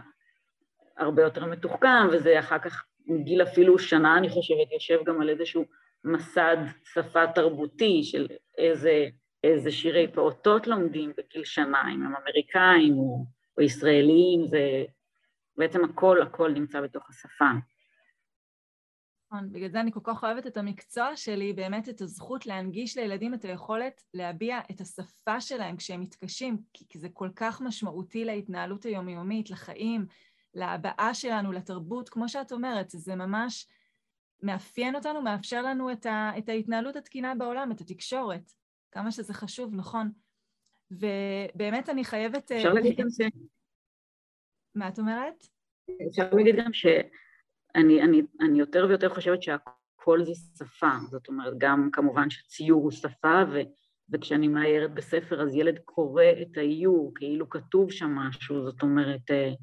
[0.98, 5.66] הרבה יותר מתוחכם, וזה אחר כך, מגיל אפילו שנה, אני חושבת, יושב גם על איזשהו
[6.04, 6.58] מסד
[6.94, 8.28] שפה תרבותי של
[8.58, 9.08] איזה,
[9.44, 13.26] איזה שירי פעוטות לומדים בגיל שנה, אם הם אמריקאים או,
[13.58, 14.84] או ישראלים, זה
[15.58, 17.52] בעצם הכל, הכל נמצא בתוך השפה.
[19.32, 23.34] נכון, בגלל זה אני כל כך אוהבת את המקצוע שלי, באמת את הזכות להנגיש לילדים
[23.34, 26.58] את היכולת להביע את השפה שלהם כשהם מתקשים,
[26.90, 30.06] כי זה כל כך משמעותי להתנהלות היומיומית, לחיים,
[30.56, 33.68] להבעה שלנו, לתרבות, כמו שאת אומרת, זה ממש
[34.44, 38.52] מאפיין אותנו, מאפשר לנו את, ה, את ההתנהלות התקינה בעולם, את התקשורת,
[38.92, 40.12] כמה שזה חשוב, נכון.
[40.92, 42.52] ובאמת אני חייבת...
[42.52, 43.22] אפשר להגיד גם ש...
[44.76, 45.48] מה את אומרת?
[46.10, 46.86] אפשר להגיד גם ש...
[47.76, 48.22] אני, אני,
[48.60, 53.60] יותר ויותר חושבת שהכל זה שפה, זאת אומרת, גם כמובן שציור הוא שפה, ו,
[54.10, 59.36] וכשאני מאיירת בספר אז ילד קורא את האיור, כאילו כתוב שם משהו, זאת אומרת, אה,
[59.36, 59.54] אה,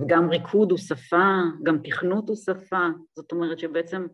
[0.00, 4.06] וגם ריקוד הוא שפה, גם תכנות הוא שפה, זאת אומרת שבעצם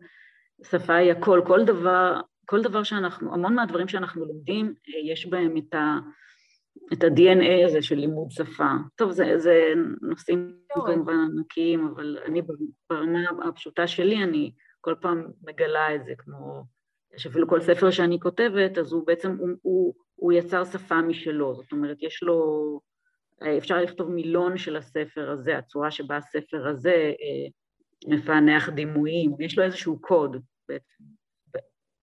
[0.63, 5.57] שפה היא הכל, כל דבר, כל דבר שאנחנו, המון מהדברים שאנחנו לומדים, אה, יש בהם
[5.57, 5.97] את ה...
[6.93, 8.69] את ה-DNA הזה של לימוד שפה.
[8.95, 12.41] טוב, זה, זה נושאים כמובן ענקיים, אבל אני
[12.89, 16.63] ברמה הפשוטה שלי, אני כל פעם מגלה את זה, כמו
[17.17, 21.71] שאפילו כל ספר שאני כותבת, אז הוא בעצם, הוא, הוא, הוא יצר שפה משלו, זאת
[21.71, 22.79] אומרת, יש לו,
[23.57, 27.47] אפשר לכתוב מילון של הספר הזה, הצורה שבה הספר הזה אה,
[28.07, 30.37] מפענח דימויים, יש לו איזשהו קוד
[30.69, 31.03] בעצם.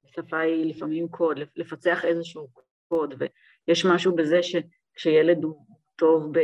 [0.07, 2.49] שפה היא לפעמים קוד, לפצח איזשהו
[2.89, 3.15] קוד,
[3.69, 5.67] יש משהו בזה שכשילד הוא
[5.97, 6.39] טוב ב,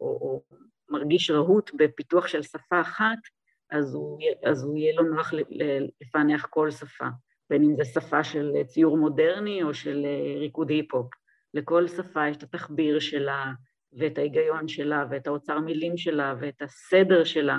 [0.00, 0.42] או, או
[0.90, 3.18] מרגיש רהוט בפיתוח של שפה אחת,
[3.70, 5.32] אז הוא, אז הוא יהיה לו נוח
[6.00, 7.06] לפענח כל שפה,
[7.50, 10.06] בין אם זו שפה של ציור מודרני או של
[10.38, 11.10] ריקוד היפ-הופ.
[11.54, 13.52] לכל שפה יש את התחביר שלה,
[13.92, 17.58] ואת ההיגיון שלה, ואת האוצר מילים שלה, ואת הסדר שלה.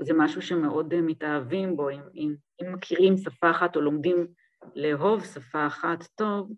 [0.00, 4.26] זה משהו שמאוד מתאהבים בו, אם, אם, אם מכירים שפה אחת או לומדים
[4.74, 6.52] לאהוב שפה אחת טוב,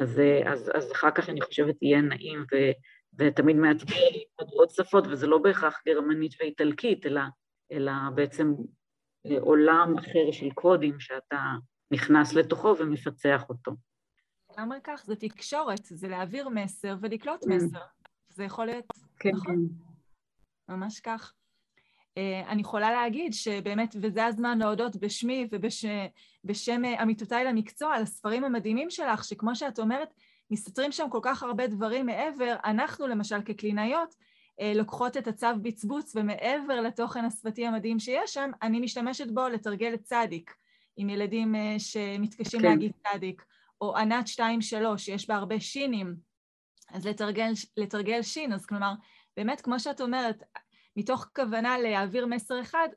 [0.00, 2.56] אז, אז, אז אחר כך אני חושבת יהיה נעים ו,
[3.18, 7.20] ותמיד מעצבן ללמוד עוד שפות, וזה לא בהכרח גרמנית ואיטלקית, אלא,
[7.72, 8.54] אלא בעצם
[9.40, 11.40] עולם אחר של קודים שאתה
[11.90, 13.72] נכנס לתוכו ומפצח אותו.
[14.58, 17.48] לגמרי כך, זה תקשורת, זה להעביר מסר ולקלוט mm.
[17.48, 17.80] מסר.
[18.28, 18.84] זה יכול להיות,
[19.18, 19.54] כן, נכון?
[19.54, 20.72] כן.
[20.74, 21.32] ממש כך.
[22.14, 28.44] Uh, אני יכולה להגיד שבאמת, וזה הזמן להודות בשמי ובשם uh, עמיתותיי למקצוע על הספרים
[28.44, 30.14] המדהימים שלך, שכמו שאת אומרת,
[30.50, 32.56] מסתתרים שם כל כך הרבה דברים מעבר.
[32.64, 38.80] אנחנו למשל כקלינאיות uh, לוקחות את הצו בצבוץ, ומעבר לתוכן השפתי המדהים שיש שם, אני
[38.80, 40.54] משתמשת בו לתרגל צדיק,
[40.96, 42.68] עם ילדים שמתקשים כן.
[42.68, 43.42] להגיד צדיק,
[43.80, 44.40] או ענת 2-3,
[44.96, 46.16] שיש בה הרבה שינים,
[46.88, 48.92] אז לתרגל, לתרגל שין, אז כלומר,
[49.36, 50.42] באמת, כמו שאת אומרת,
[50.96, 52.88] מתוך כוונה להעביר מסר אחד,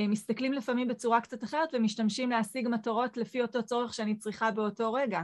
[0.00, 5.20] מסתכלים לפעמים בצורה קצת אחרת ומשתמשים להשיג מטרות לפי אותו צורך שאני צריכה באותו רגע.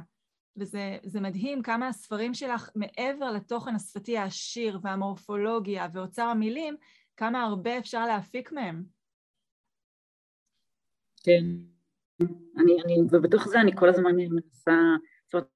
[0.56, 6.76] וזה מדהים כמה הספרים שלך, מעבר לתוכן השפתי העשיר והמורפולוגיה ואוצר המילים,
[7.16, 8.84] כמה הרבה אפשר להפיק מהם.
[11.22, 11.44] כן,
[12.58, 14.76] אני, אני, ובתוך זה אני כל הזמן מנסה,
[15.24, 15.46] זאת אומרת,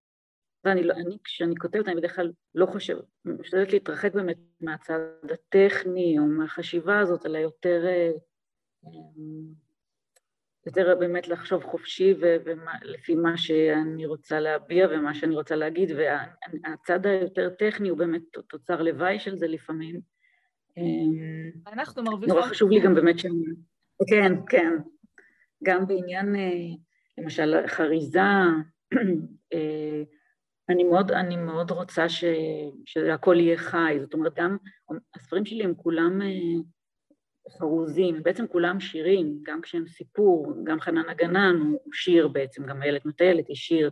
[0.65, 4.99] ואני, לא, אני, כשאני כותבת, אני בדרך כלל לא חושבת, משתדלת להתרחק באמת מהצד
[5.33, 8.11] הטכני או מהחשיבה הזאת, אלא יותר, אה,
[10.67, 17.51] יותר באמת לחשוב חופשי ולפי מה שאני רוצה להביע ומה שאני רוצה להגיד, והצד היותר
[17.59, 20.01] טכני הוא באמת תוצר לוואי של זה לפעמים.
[21.67, 22.37] אנחנו מרוויחות.
[22.37, 23.45] נורא חשוב לי גם באמת שאני...
[24.09, 24.94] כן, כן.
[25.63, 26.77] גם בעניין, אה,
[27.19, 28.21] למשל, חריזה,
[29.55, 30.03] אה,
[30.69, 32.25] אני מאוד, אני מאוד רוצה ש,
[32.85, 34.57] שהכל יהיה חי, זאת אומרת, גם
[35.15, 36.61] הספרים שלי הם כולם אה,
[37.59, 43.07] חרוזים, בעצם כולם שירים, גם כשהם סיפור, גם חנן הגנן הוא שיר בעצם, גם איילת
[43.07, 43.91] מטיילת היא שיר,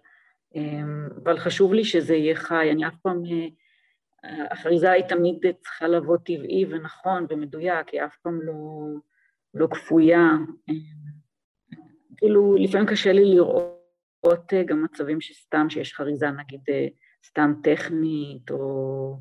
[1.25, 3.23] אבל חשוב לי שזה יהיה חי, אני אף פעם,
[4.51, 8.55] החריזה היא תמיד צריכה לבוא טבעי ונכון ומדויק, היא אף פעם לא,
[9.55, 10.29] לא כפויה.
[12.23, 16.87] כאילו, לפעמים קשה לי לראות אה, גם מצבים שסתם, שיש חריזה נגיד אה,
[17.27, 19.17] סתם טכנית, או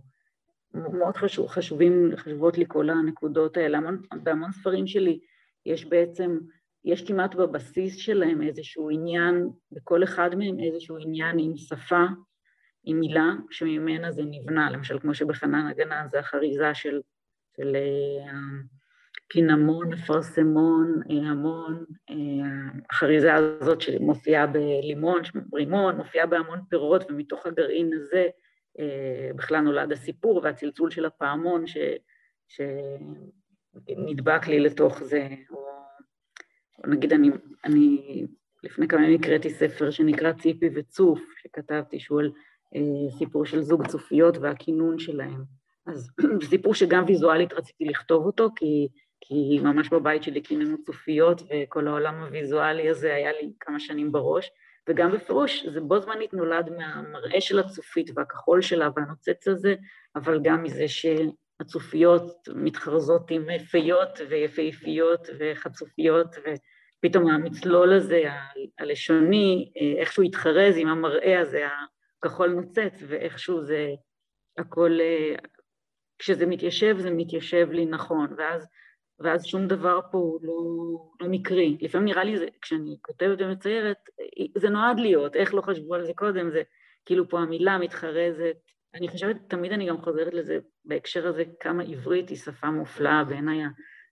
[0.74, 3.78] מאוד חשוב, חשובים, חשובות לי כל הנקודות האלה.
[3.78, 5.20] המון, בהמון ספרים שלי
[5.66, 6.38] יש בעצם,
[6.86, 12.06] יש כמעט בבסיס שלהם איזשהו עניין, בכל אחד מהם איזשהו עניין עם שפה,
[12.84, 17.02] עם מילה, שממנה זה נבנה, למשל כמו שבחנן הגנה זה החריזה של,
[17.58, 18.32] של אה,
[19.32, 22.16] קינמון, אפרסמון, אה, המון, אה,
[22.90, 25.22] החריזה הזאת שמופיעה בלימון,
[25.54, 28.28] רימון, מופיעה בהמון פירות, ומתוך הגרעין הזה
[28.80, 31.78] אה, בכלל נולד הסיפור והצלצול של הפעמון ש,
[32.48, 35.68] שנדבק לי לתוך זה, או
[36.88, 37.30] נגיד אני,
[37.66, 38.26] אני
[38.64, 42.32] לפני כמה ימים הקראתי ספר שנקרא ציפי וצוף, שכתבתי שהוא על
[43.18, 45.44] סיפור של זוג צופיות והכינון שלהם.
[45.88, 46.10] אז
[46.50, 48.88] סיפור שגם ויזואלית רציתי לכתוב אותו, כי
[49.22, 54.52] כי ממש בבית שלי קיננו צופיות וכל העולם הוויזואלי הזה היה לי כמה שנים בראש,
[54.90, 59.76] וגם בפירוש זה בו זמנית נולד מהמראה של הצופית והכחול שלה והנוצץ הזה,
[60.16, 68.24] אבל גם מזה שהצופיות מתחרזות עם פיות ויפהפיות וחצופיות, ופתאום המצלול הזה,
[68.80, 71.68] הלשוני, איכשהו התחרז עם המראה הזה,
[72.24, 73.90] הכחול נוצץ, ואיכשהו זה
[74.58, 74.98] הכל,
[76.20, 78.68] כשזה מתיישב, זה מתיישב לי נכון, ואז
[79.24, 80.56] ואז שום דבר פה הוא לא,
[81.22, 81.78] לא מקרי.
[81.82, 83.98] לפעמים נראה לי, זה, כשאני כותבת ומציירת,
[84.58, 86.62] זה נועד להיות, איך לא חשבו על זה קודם, זה
[87.06, 88.58] כאילו פה המילה מתחרזת.
[88.96, 93.64] אני חושבת, תמיד אני גם חוזרת לזה בהקשר הזה, כמה עברית היא שפה מופלאה בעיניי.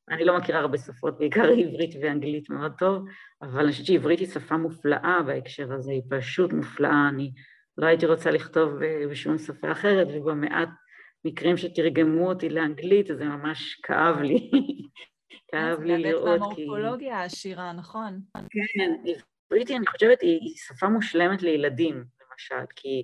[0.09, 3.03] אני לא מכירה הרבה שפות, בעיקר עברית ואנגלית מאוד טוב,
[3.41, 7.09] אבל אני חושבת שעברית היא שפה מופלאה בהקשר הזה, היא פשוט מופלאה.
[7.09, 7.31] אני
[7.77, 10.69] לא הייתי רוצה לכתוב בשום שפה אחרת, ובמעט
[11.25, 14.51] מקרים שתרגמו אותי לאנגלית, זה ממש כאב לי.
[15.51, 16.29] כאב לי לראות כי...
[16.29, 18.21] זה באמת מהמורפולוגיה העשירה, נכון?
[18.33, 19.11] כן,
[19.51, 23.03] עברית, אני חושבת, היא שפה מושלמת לילדים, למשל, כי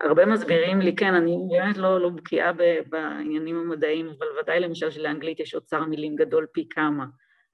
[0.00, 2.52] הרבה מסבירים לי, כן, אני באמת לא, לא בקיאה
[2.88, 7.04] בעניינים המדעיים, אבל ודאי למשל שלאנגלית יש אוצר מילים גדול פי כמה,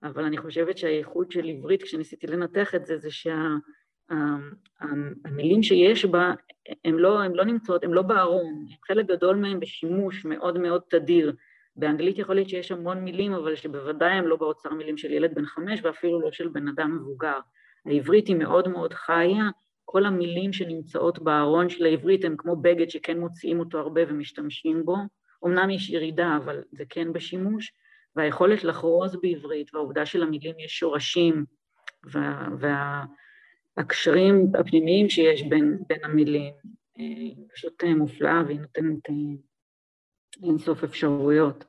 [0.03, 3.37] אבל אני חושבת שהייחוד של עברית, כשניסיתי לנתח את זה, זה שה...
[5.25, 6.33] המילים שיש בה,
[6.85, 11.33] הן לא, לא נמצאות, הן לא בארון, חלק גדול מהן בשימוש מאוד מאוד תדיר.
[11.77, 15.47] באנגלית יכול להיות שיש המון מילים, אבל שבוודאי הן לא באוצר מילים של ילד בן
[15.47, 17.39] חמש ואפילו לא של בן אדם מבוגר.
[17.87, 19.49] העברית היא מאוד מאוד חיה,
[19.85, 24.97] כל המילים שנמצאות בארון של העברית הן כמו בגד שכן מוציאים אותו הרבה ומשתמשים בו.
[25.47, 27.73] אמנם יש ירידה, אבל זה כן בשימוש,
[28.17, 31.45] והיכולת לחרוז בעברית, והעובדה שלמילים יש שורשים,
[32.05, 33.05] וה, וה,
[33.77, 36.55] הקשרים הפנימיים שיש בין, בין המילים.
[36.95, 39.09] היא פשוט מופלאה והיא נותנת
[40.43, 41.65] אינסוף אפשרויות.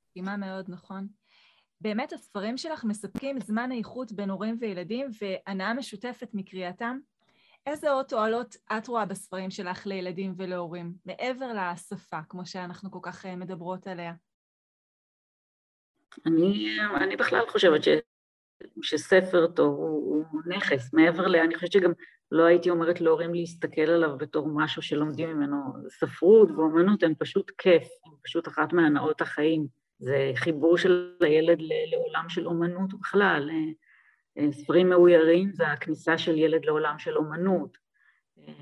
[0.00, 1.08] מסכימה מאוד, נכון.
[1.80, 6.98] באמת הספרים שלך מספקים זמן איכות בין הורים וילדים והנאה משותפת מקריאתם?
[7.66, 13.26] איזה עוד תועלות את רואה בספרים שלך לילדים ולהורים, מעבר לשפה, כמו שאנחנו כל כך
[13.26, 14.12] אה, מדברות עליה?
[16.26, 17.84] אני, אני בכלל חושבת
[18.82, 21.36] שספר טוב הוא, הוא נכס, מעבר ל...
[21.36, 21.92] אני חושבת שגם
[22.32, 25.56] לא הייתי אומרת להורים להסתכל עליו בתור משהו שלומדים ממנו.
[25.88, 29.66] ספרות ואומנות הן פשוט כיף, הן פשוט אחת מהנאות החיים.
[29.98, 33.50] זה חיבור של הילד לעולם של אומנות בכלל.
[34.38, 37.78] אה, ספרים מאוירים זה הכניסה של ילד לעולם של אומנות.
[38.38, 38.52] אה,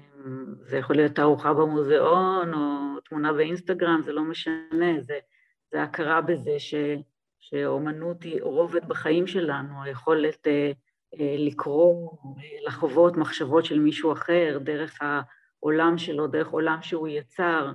[0.62, 5.18] זה יכול להיות תערוכה במוזיאון או תמונה באינסטגרם, זה לא משנה, זה,
[5.72, 6.74] זה הכרה בזה ש,
[7.50, 10.72] שאומנות היא רובד בחיים שלנו, היכולת אה,
[11.20, 12.10] אה, לקרוא,
[12.66, 17.72] לחוות מחשבות של מישהו אחר דרך העולם שלו, דרך עולם שהוא יצר.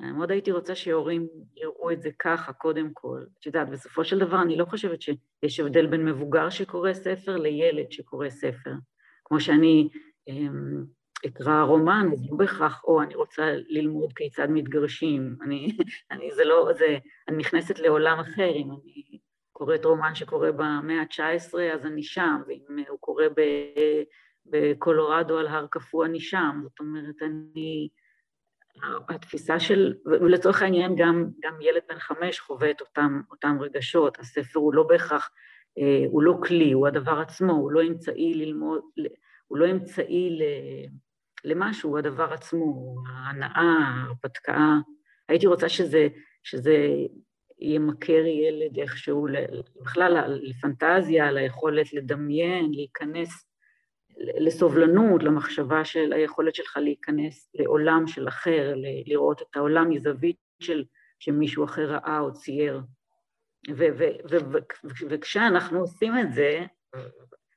[0.00, 3.24] מאוד הייתי רוצה שהורים יראו את זה ככה, קודם כל.
[3.38, 7.92] את יודעת, בסופו של דבר אני לא חושבת שיש הבדל בין מבוגר שקורא ספר לילד
[7.92, 8.72] שקורא ספר.
[9.24, 9.88] כמו שאני
[10.28, 10.84] אמ,
[11.26, 15.36] אקרא רומן, אז לא בהכרח, או אני רוצה ללמוד כיצד מתגרשים.
[15.42, 15.76] אני,
[16.10, 19.18] אני, זה לא, זה, אני נכנסת לעולם אחר, אם אני
[19.52, 23.26] קוראת רומן שקורה במאה ה-19, אז אני שם, ואם הוא קורה
[24.46, 26.60] בקולורדו על הר קפוא, אני שם.
[26.62, 27.88] זאת אומרת, אני...
[29.08, 34.58] התפיסה של, ולצורך העניין גם, גם ילד בן חמש חווה את אותם, אותם רגשות, הספר
[34.58, 35.30] הוא לא בהכרח,
[35.78, 38.80] אה, הוא לא כלי, הוא הדבר עצמו, הוא לא אמצעי ללמוד,
[39.46, 40.38] הוא לא אמצעי
[41.44, 44.74] למשהו, הדבר עצמו, ההנאה, ההרפתקה.
[45.28, 46.08] הייתי רוצה שזה,
[46.42, 46.76] שזה
[47.60, 49.26] ימכר ילד איכשהו,
[49.82, 53.48] בכלל לפנטזיה, ליכולת לדמיין, להיכנס
[54.18, 58.74] לסובלנות, למחשבה של היכולת שלך להיכנס לעולם של אחר,
[59.06, 60.84] לראות את העולם מזווית של
[61.18, 62.80] שמישהו אחר ראה או צייר.
[65.08, 66.60] וכשאנחנו עושים את זה,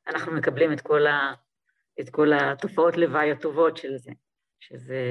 [0.07, 1.33] אנחנו מקבלים את כל, ה,
[2.01, 4.11] את כל התופעות לוואי הטובות של זה,
[4.59, 5.01] שזה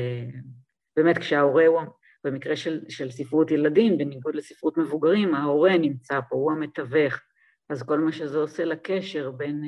[0.96, 1.80] באמת כשההורה הוא,
[2.24, 7.20] במקרה של, של ספרות ילדים, בניגוד לספרות מבוגרים, ההורה נמצא פה, הוא המתווך,
[7.70, 9.62] אז כל מה שזה עושה לקשר בין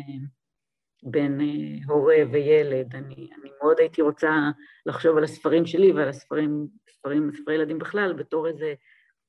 [1.03, 2.95] בין אה, הורה וילד.
[2.95, 4.31] אני, אני מאוד הייתי רוצה
[4.87, 8.75] לחשוב על הספרים שלי ועל הספרים, ספרים, ספרי ילדים בכלל, בתור איזה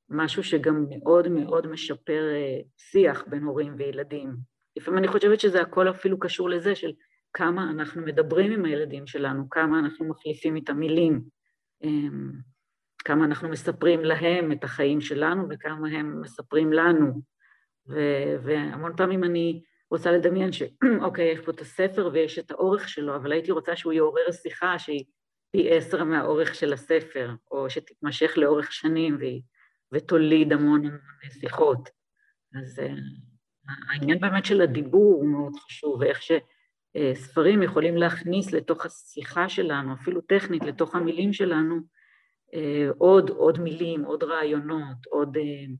[0.09, 4.35] משהו שגם מאוד מאוד משפר אה, שיח בין הורים וילדים.
[4.75, 6.91] לפעמים אני חושבת שזה הכל אפילו קשור לזה של
[7.33, 11.21] כמה אנחנו מדברים עם הילדים שלנו, כמה אנחנו מחליפים איתם מילים,
[11.83, 12.31] אמ,
[13.05, 17.21] כמה אנחנו מספרים להם את החיים שלנו וכמה הם מספרים לנו.
[17.89, 23.15] ו- והמון פעמים אני רוצה לדמיין שאוקיי, יש פה את הספר ויש את האורך שלו,
[23.15, 25.05] אבל הייתי רוצה שהוא יעורר שיחה שהיא
[25.51, 29.41] פי עשר מהאורך של הספר, או שתתמשך לאורך שנים והיא,
[29.91, 30.81] ותוליד המון
[31.29, 31.89] שיחות.
[32.59, 32.91] אז uh,
[33.91, 36.21] העניין באמת של הדיבור הוא מאוד חשוב, ואיך
[36.97, 44.03] שספרים יכולים להכניס לתוך השיחה שלנו, אפילו טכנית, לתוך המילים שלנו, uh, עוד, עוד מילים,
[44.03, 45.37] עוד רעיונות, עוד...
[45.37, 45.77] Uh,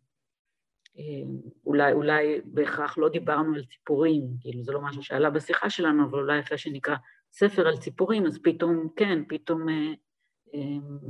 [1.66, 6.20] אולי, אולי בהכרח לא דיברנו על ציפורים, כאילו זה לא משהו שעלה בשיחה שלנו, אבל
[6.20, 6.96] אולי אחרי שנקרא
[7.32, 9.94] ספר על ציפורים, אז פתאום, כן, פתאום אה,
[10.56, 11.10] אה,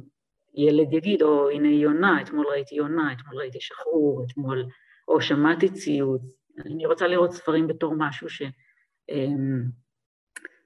[0.56, 4.66] ילד יגיד, או הנה יונה, אתמול ראיתי יונה, אתמול ראיתי שחרור, אתמול,
[5.08, 6.22] או שמעתי ציוץ.
[6.66, 8.42] אני רוצה לראות ספרים בתור משהו ש...
[9.10, 9.28] אה,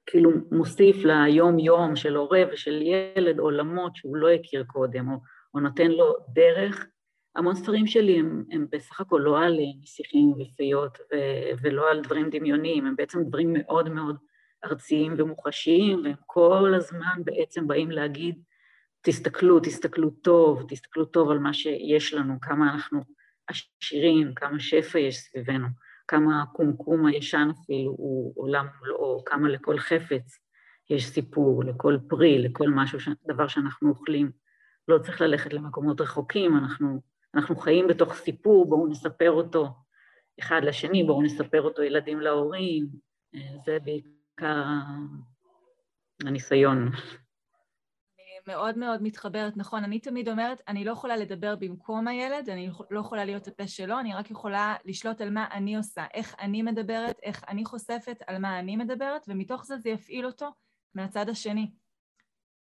[0.08, 5.18] כאילו מוסיף ליום-יום של הורה ושל ילד עולמות שהוא לא הכיר קודם, או,
[5.54, 6.88] או נותן לו דרך.
[7.36, 12.30] המון ספרים שלי הם, הם בסך הכל לא על נסיכים ופיות ו- ולא על דברים
[12.30, 14.18] דמיוניים, הם בעצם דברים מאוד מאוד
[14.66, 18.42] ארציים ומוחשיים, והם כל הזמן בעצם באים להגיד,
[19.02, 23.02] תסתכלו, תסתכלו טוב, תסתכלו טוב על מה שיש לנו, כמה אנחנו
[23.48, 25.68] עשירים, כמה שפע יש סביבנו,
[26.08, 30.40] כמה הקומקום הישן אפילו הוא עולם מלואו, כמה לכל חפץ
[30.90, 34.32] יש סיפור, לכל פרי, לכל משהו, דבר שאנחנו אוכלים.
[34.88, 37.02] לא צריך ללכת למקומות רחוקים, אנחנו
[37.36, 39.68] אנחנו חיים בתוך סיפור, בואו נספר אותו
[40.40, 42.88] אחד לשני, בואו נספר אותו ילדים להורים,
[43.66, 44.64] זה בעיקר
[46.26, 46.90] הניסיון.
[48.48, 53.00] מאוד מאוד מתחברת, נכון, אני תמיד אומרת, אני לא יכולה לדבר במקום הילד, אני לא
[53.00, 57.20] יכולה להיות הפה שלו, אני רק יכולה לשלוט על מה אני עושה, איך אני מדברת,
[57.24, 60.50] איך אני חושפת על מה אני מדברת, ומתוך זה זה יפעיל אותו
[60.96, 61.72] מהצד השני,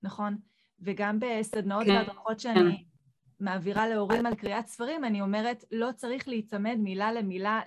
[0.04, 0.38] נכון?
[0.80, 1.92] וגם בסדנאות כן.
[1.92, 2.86] והדרכות שאני
[3.40, 7.62] מעבירה להורים על קריאת ספרים, אני אומרת, לא צריך להיצמד מילה למילה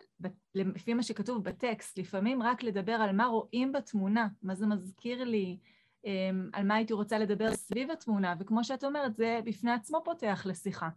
[0.55, 5.59] לפי מה שכתוב בטקסט, לפעמים רק לדבר על מה רואים בתמונה, מה זה מזכיר לי,
[6.53, 10.89] על מה הייתי רוצה לדבר סביב התמונה, וכמו שאת אומרת, זה בפני עצמו פותח לשיחה.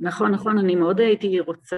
[0.00, 1.76] נכון, נכון, אני מאוד הייתי רוצה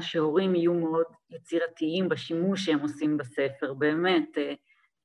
[0.00, 4.38] שהורים יהיו מאוד יצירתיים בשימוש שהם עושים בספר, באמת.
[4.38, 4.54] אה,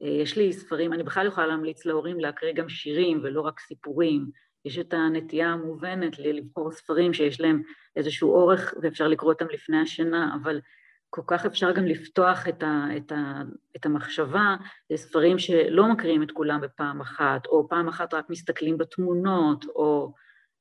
[0.01, 4.29] אה, יש לי ספרים, אני בכלל יכולה להמליץ להורים להקריא גם שירים ולא רק סיפורים.
[4.65, 7.61] יש את הנטייה המובנת לבחור ספרים שיש להם
[7.95, 10.61] איזשהו אורך ואפשר לקרוא אותם לפני השינה, אבל
[11.09, 13.41] כל כך אפשר גם לפתוח את, ה, את, ה,
[13.75, 14.55] את המחשבה
[14.89, 20.13] לספרים שלא מקריאים את כולם בפעם אחת, או פעם אחת רק מסתכלים בתמונות, או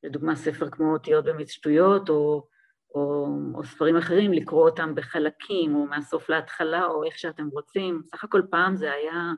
[0.03, 2.47] לדוגמה ספר כמו אותיות במצטויות, או,
[2.95, 8.01] או, או ספרים אחרים, לקרוא אותם בחלקים, או מהסוף להתחלה, או איך שאתם רוצים.
[8.05, 9.33] סך הכל פעם זה היה,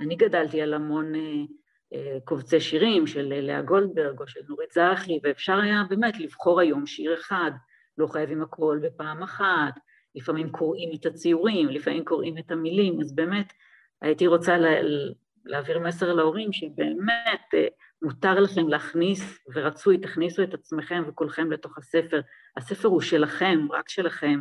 [0.00, 1.20] אני גדלתי על המון אה,
[1.94, 6.86] אה, קובצי שירים של לאה גולדברג או של נורית זרחי, ואפשר היה באמת לבחור היום
[6.86, 7.50] שיר אחד,
[7.98, 9.74] לא חייבים הכל בפעם אחת,
[10.14, 13.52] לפעמים קוראים את הציורים, לפעמים קוראים את המילים, אז באמת
[14.02, 14.70] הייתי רוצה לה,
[15.44, 17.66] להעביר מסר להורים שבאמת אה,
[18.02, 22.20] מותר לכם להכניס, ורצוי, תכניסו את עצמכם וכולכם לתוך הספר.
[22.56, 24.40] הספר הוא שלכם, רק שלכם,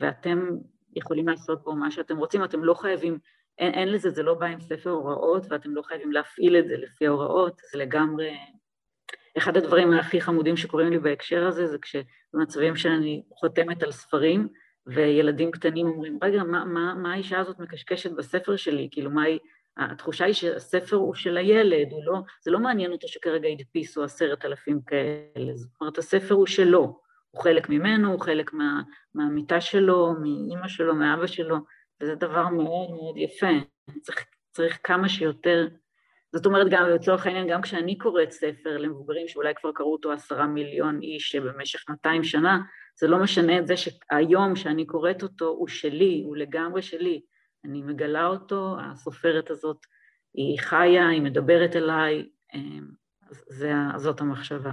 [0.00, 0.48] ואתם
[0.96, 3.18] יכולים לעשות בו מה שאתם רוצים, אתם לא חייבים,
[3.58, 6.76] אין, אין לזה, זה לא בא עם ספר הוראות, ואתם לא חייבים להפעיל את זה
[6.76, 8.36] לפי ההוראות, זה לגמרי...
[9.38, 14.48] אחד הדברים הכי חמודים שקורים לי בהקשר הזה, זה כשבמצבים שאני חותמת על ספרים,
[14.88, 18.88] וילדים קטנים אומרים, רגע, מה, מה, מה האישה הזאת מקשקשת בספר שלי?
[18.90, 19.38] כאילו, מה היא...
[19.78, 24.44] התחושה היא שהספר הוא של הילד, הוא לא, זה לא מעניין אותו שכרגע הדפיסו עשרת
[24.44, 28.82] אלפים כאלה, זאת אומרת, הספר הוא שלו, הוא חלק ממנו, הוא חלק מה,
[29.14, 31.56] מהמיטה שלו, מאימא שלו, מאבא שלו,
[32.00, 33.46] וזה דבר מאוד מאוד יפה.
[34.00, 35.68] צריך, צריך כמה שיותר,
[36.32, 40.46] זאת אומרת, גם לצורך העניין, גם כשאני קוראת ספר למבוגרים שאולי כבר קראו אותו עשרה
[40.46, 42.58] מיליון איש במשך 200 שנה,
[43.00, 47.22] זה לא משנה את זה שהיום שאני קוראת אותו הוא שלי, הוא לגמרי שלי.
[47.64, 49.86] אני מגלה אותו, הסופרת הזאת
[50.34, 52.88] היא חיה, היא מדברת אליי, אמ,
[53.30, 54.72] זה, זאת המחשבה.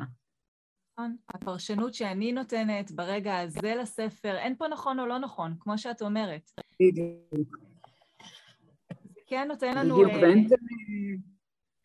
[0.93, 6.01] נכון, הפרשנות שאני נותנת ברגע הזה לספר, אין פה נכון או לא נכון, כמו שאת
[6.01, 6.51] אומרת.
[6.81, 7.57] בדיוק.
[9.27, 9.95] כן נותן לנו...
[9.95, 10.47] בדיוק, ואין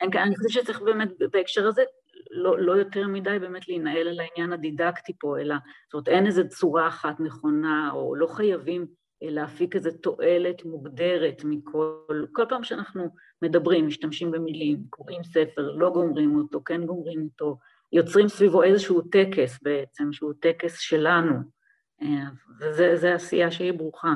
[0.02, 0.22] אה.
[0.22, 1.82] אני חושבת שצריך באמת בהקשר הזה
[2.30, 6.42] לא, לא יותר מדי באמת להינעל על העניין הדידקטי פה, אלא זאת אומרת אין איזו
[6.48, 8.86] צורה אחת נכונה, או לא חייבים
[9.22, 13.08] להפיק איזו תועלת מוגדרת מכל, כל פעם שאנחנו
[13.42, 17.58] מדברים, משתמשים במילים, קוראים ספר, לא גומרים אותו, כן גומרים אותו,
[17.92, 21.34] יוצרים סביבו איזשהו טקס בעצם, שהוא טקס שלנו,
[22.60, 24.14] וזו עשייה שהיא ברוכה.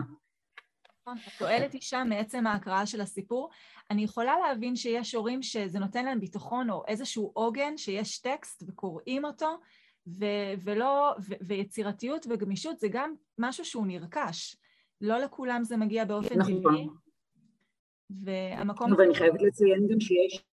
[1.07, 3.51] נכון, התועלת היא שם מעצם ההקראה של הסיפור.
[3.91, 9.25] אני יכולה להבין שיש הורים שזה נותן להם ביטחון או איזשהו עוגן, שיש טקסט וקוראים
[9.25, 9.59] אותו,
[10.07, 14.57] ו- ולא, ו- ויצירתיות וגמישות זה גם משהו שהוא נרכש.
[15.01, 16.61] לא לכולם זה מגיע באופן נכון.
[16.61, 16.87] טבעי.
[18.11, 18.93] והמקום...
[18.99, 20.45] ואני חייבת לציין גם שיש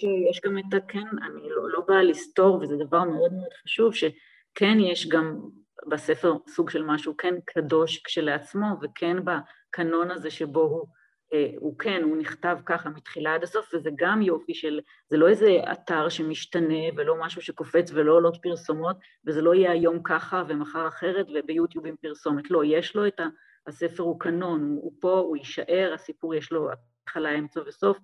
[0.00, 4.80] שיש גם את הכן, אני לא, לא באה לסתור, וזה דבר מאוד מאוד חשוב, שכן
[4.80, 5.40] יש גם
[5.88, 10.86] בספר סוג של משהו כן קדוש כשלעצמו, וכן בקנון הזה שבו הוא,
[11.32, 15.28] אה, הוא כן, הוא נכתב ככה מתחילה עד הסוף, וזה גם יופי של, זה לא
[15.28, 20.88] איזה אתר שמשתנה, ולא משהו שקופץ ולא עולות פרסומות, וזה לא יהיה היום ככה ומחר
[20.88, 23.26] אחרת וביוטיוב עם פרסומת, לא, יש לו את ה...
[23.66, 26.68] הספר הוא קנון, הוא פה, הוא יישאר, הסיפור יש לו
[27.02, 27.98] התחלה, אמצע וסוף,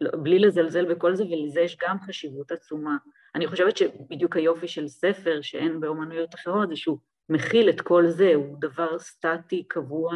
[0.00, 2.96] לא, בלי לזלזל בכל זה, ולזה יש גם חשיבות עצומה.
[3.34, 6.98] אני חושבת שבדיוק היופי של ספר, שאין באומנויות אחרות, זה שהוא
[7.28, 10.12] מכיל את כל זה, הוא דבר סטטי, קבוע,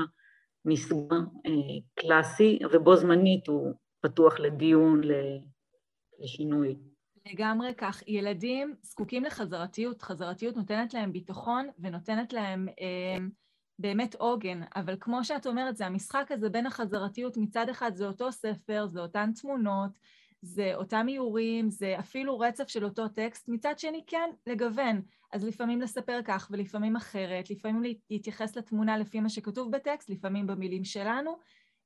[0.64, 1.14] מסוג
[1.46, 1.52] אה,
[1.94, 5.00] קלאסי, ובו זמנית הוא פתוח לדיון,
[6.20, 6.76] לשינוי.
[7.32, 8.02] לגמרי כך.
[8.06, 10.02] ילדים זקוקים לחזרתיות.
[10.02, 12.68] חזרתיות נותנת להם ביטחון ונותנת להם...
[12.80, 13.24] אה,
[13.78, 18.32] באמת עוגן, אבל כמו שאת אומרת, זה המשחק הזה בין החזרתיות, מצד אחד זה אותו
[18.32, 19.90] ספר, זה אותן תמונות,
[20.42, 25.02] זה אותם איורים, זה אפילו רצף של אותו טקסט, מצד שני כן, לגוון.
[25.32, 30.84] אז לפעמים לספר כך ולפעמים אחרת, לפעמים להתייחס לתמונה לפי מה שכתוב בטקסט, לפעמים במילים
[30.84, 31.38] שלנו,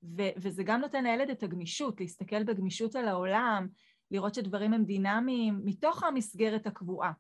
[0.03, 3.69] ו- וזה גם נותן לילד את הגמישות, להסתכל בגמישות על העולם,
[4.11, 7.13] לראות שדברים הם דינמיים, מתוך המסגרת הקבועה,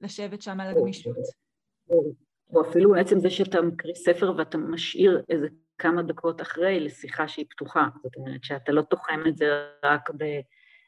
[0.00, 1.16] לשבת שם על הגמישות.
[2.52, 5.46] או אפילו עצם זה שאתה מקריא ספר ואתה משאיר איזה
[5.80, 7.88] כמה דקות אחרי לשיחה שהיא פתוחה.
[8.02, 10.24] זאת אומרת שאתה לא תוחם את זה רק ב...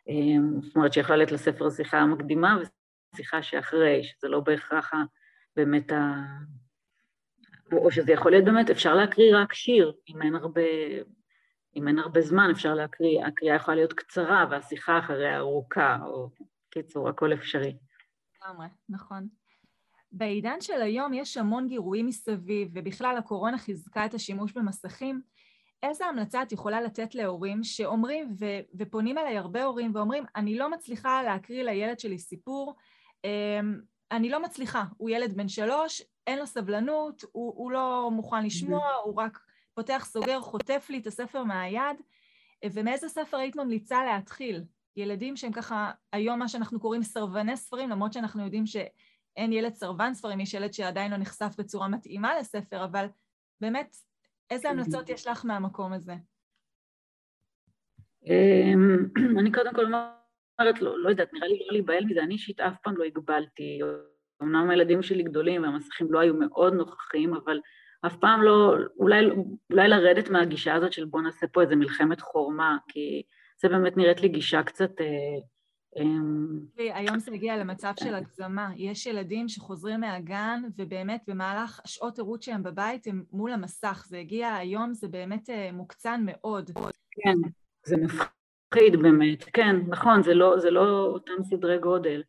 [0.09, 2.57] אמ, זאת אומרת שיכולה להיות לספר שיחה המקדימה
[3.15, 4.93] ושיחה שאחרי, שזה לא בהכרח
[5.57, 6.15] באמת ה...
[7.73, 10.63] או שזה יכול להיות באמת, אפשר להקריא רק שיר, אם אין הרבה,
[11.77, 16.31] אם אין הרבה זמן אפשר להקריא, הקריאה יכולה להיות קצרה והשיחה אחריה ארוכה, או
[16.71, 17.77] קיצור, הכל אפשרי.
[18.45, 19.29] לגמרי, נכון.
[20.13, 25.23] בעידן של היום יש המון גירויים מסביב, ובכלל הקורונה חיזקה את השימוש במסכים.
[25.83, 30.71] איזה המלצה את יכולה לתת להורים שאומרים, ו- ופונים אליי הרבה הורים ואומרים, אני לא
[30.71, 32.75] מצליחה להקריא לילד שלי סיפור,
[33.25, 38.45] אמ, אני לא מצליחה, הוא ילד בן שלוש, אין לו סבלנות, הוא, הוא לא מוכן
[38.45, 39.39] לשמוע, הוא רק
[39.75, 41.97] פותח, סוגר, חוטף לי את הספר מהיד.
[42.73, 44.65] ומאיזה ספר היית ממליצה להתחיל?
[44.97, 48.67] ילדים שהם ככה, היום מה שאנחנו קוראים סרבני ספרים, למרות שאנחנו יודעים
[49.35, 53.07] שאין ילד סרבן ספרים, יש ילד שעדיין לא נחשף בצורה מתאימה לספר, אבל
[53.61, 53.97] באמת,
[54.51, 56.15] איזה המלצות יש לך מהמקום הזה?
[58.27, 59.07] אמ,
[59.41, 62.77] אני קודם כל אומרת, לא, לא יודעת, נראה לי לא להיבהל מזה, אני אישית אף
[62.83, 63.81] פעם לא הגבלתי.
[64.43, 67.61] אמנם הילדים שלי גדולים והמסכים לא היו מאוד נוכחים, אבל
[68.07, 69.27] אף פעם לא, אולי,
[69.71, 73.23] אולי לרדת מהגישה הזאת של בוא נעשה פה איזה מלחמת חורמה, כי
[73.61, 75.01] זה באמת נראית לי גישה קצת...
[75.01, 75.07] אה,
[76.77, 78.71] היום זה הגיע למצב של הגזמה.
[78.77, 84.07] יש ילדים שחוזרים מהגן, ובאמת במהלך שעות עירות שהם בבית הם מול המסך.
[84.09, 86.71] זה הגיע היום, זה באמת אה, מוקצן מאוד.
[87.11, 87.37] כן,
[87.85, 89.45] זה מפחיד באמת.
[89.45, 92.23] כן, נכון, זה לא, זה לא אותם סדרי גודל.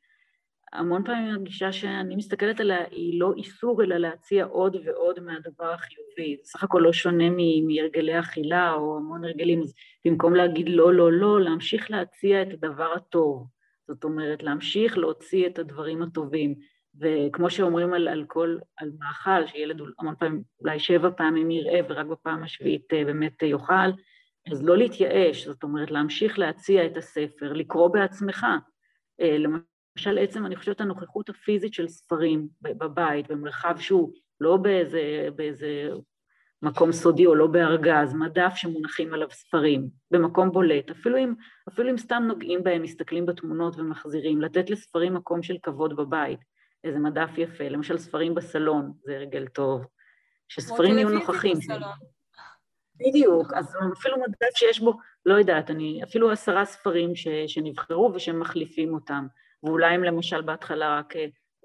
[0.74, 6.38] המון פעמים הגישה שאני מסתכלת עליה היא לא איסור, אלא להציע עוד ועוד מהדבר החיובי.
[6.38, 7.30] זה סך הכל לא שונה
[7.68, 9.74] מהרגלי אכילה או המון הרגלים, אז
[10.06, 13.48] במקום להגיד לא, לא, לא, להמשיך להציע את הדבר הטוב.
[13.88, 16.56] זאת אומרת, להמשיך להוציא את הדברים הטובים.
[17.02, 22.06] וכמו שאומרים על, על כל, על מאכל, שילד המון פעמים, אולי שבע פעמים יראה ורק
[22.06, 23.92] בפעם השביעית אה, באמת יאכל,
[24.52, 28.46] אז לא להתייאש, זאת אומרת, להמשיך להציע את הספר, לקרוא בעצמך.
[29.22, 29.38] אה,
[29.98, 35.90] למשל עצם, אני חושבת, הנוכחות הפיזית של ספרים בבית, במרחב שהוא לא באיזה, באיזה
[36.62, 41.34] מקום סודי או לא בארגז, מדף שמונחים עליו ספרים, במקום בולט, אפילו אם,
[41.70, 46.40] אפילו אם סתם נוגעים בהם, מסתכלים בתמונות ומחזירים, לתת לספרים מקום של כבוד בבית,
[46.84, 49.86] איזה מדף יפה, למשל ספרים בסלון, זה הרגל טוב,
[50.48, 51.58] שספרים יהיו נוכחים.
[52.96, 54.94] בדיוק, אז אפילו מדף שיש בו,
[55.26, 59.28] לא יודעת, אני, אפילו עשרה ספרים ש, שנבחרו ושמחליפים אותם.
[59.64, 61.16] ואולי אם למשל בהתחלה רק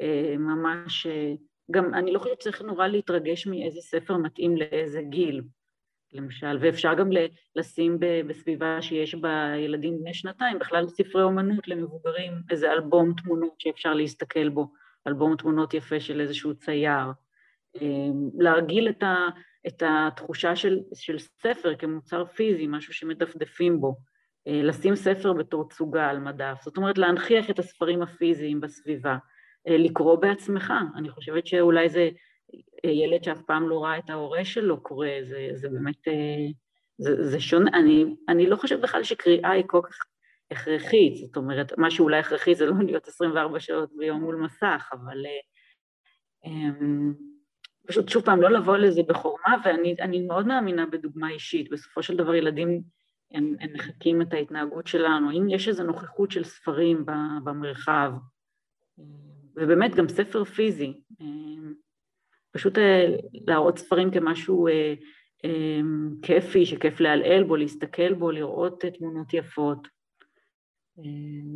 [0.00, 1.32] אה, ממש, אה,
[1.70, 5.42] גם אני לא חושבת שצריך נורא להתרגש מאיזה ספר מתאים לאיזה גיל,
[6.12, 7.08] למשל, ואפשר גם
[7.56, 13.94] לשים בסביבה שיש בה ילדים בני שנתיים, בכלל ספרי אומנות למבוגרים, איזה אלבום תמונות שאפשר
[13.94, 14.72] להסתכל בו,
[15.06, 17.06] אלבום תמונות יפה של איזשהו צייר.
[17.76, 19.16] אה, להרגיל את, ה,
[19.66, 23.96] את התחושה של, של ספר כמוצר פיזי, משהו שמדפדפים בו.
[24.46, 29.16] אה, לשים ספר בתור תצוגה על מדף, זאת אומרת להנכיח את הספרים הפיזיים בסביבה,
[29.68, 32.08] אה, לקרוא בעצמך, אני חושבת שאולי זה
[32.84, 36.08] אה, ילד שאף פעם לא ראה את ההורה שלו קורא, זה, זה באמת,
[36.98, 39.98] זה, זה שונה, אני, אני לא חושבת בכלל שקריאה היא כל כך
[40.50, 45.18] הכרחית, זאת אומרת, מה שאולי הכרחי זה לא להיות 24 שעות ביום מול מסך, אבל
[46.44, 47.14] אמ,
[47.86, 52.34] פשוט שוב פעם לא לבוא לזה בחורמה, ואני מאוד מאמינה בדוגמה אישית, בסופו של דבר
[52.34, 52.82] ילדים
[53.32, 57.04] הם, הם מחקים את ההתנהגות שלנו, אם יש איזו נוכחות של ספרים
[57.44, 58.12] במרחב,
[59.56, 61.00] ובאמת גם ספר פיזי,
[62.58, 64.94] פשוט אה, להראות ספרים כמשהו אה,
[65.44, 65.80] אה,
[66.22, 69.88] כיפי, שכיף לעלעל בו, להסתכל בו, לראות תמונות יפות.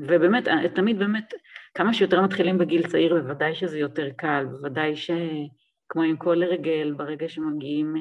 [0.09, 1.35] ובאמת, תמיד באמת,
[1.75, 7.29] כמה שיותר מתחילים בגיל צעיר, בוודאי שזה יותר קל, בוודאי שכמו עם כל הרגל, ברגע
[7.29, 7.95] שמגיעים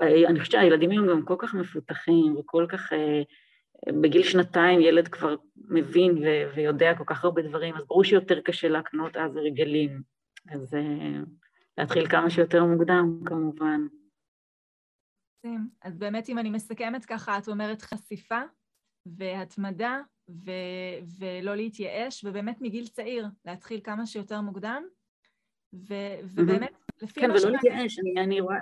[0.00, 3.22] אני חושבת שהילדים היום גם כל כך מפותחים וכל כך, אה,
[4.00, 8.68] בגיל שנתיים ילד כבר מבין ו- ויודע כל כך הרבה דברים, אז ברור שיותר קשה
[8.68, 10.02] להקנות אז הרגלים.
[10.50, 11.20] אז אה,
[11.78, 13.80] להתחיל כמה שיותר מוקדם, כמובן.
[15.82, 18.40] אז באמת, אם אני מסכמת ככה, את אומרת חשיפה
[19.06, 24.84] והתמדה ו- ולא להתייאש, ובאמת מגיל צעיר להתחיל כמה שיותר מוקדם,
[25.74, 26.72] ו- ובאמת,
[27.02, 27.42] לפי כן, מה ש...
[27.42, 28.56] כן, ולא להתייאש, אני, אני רואה...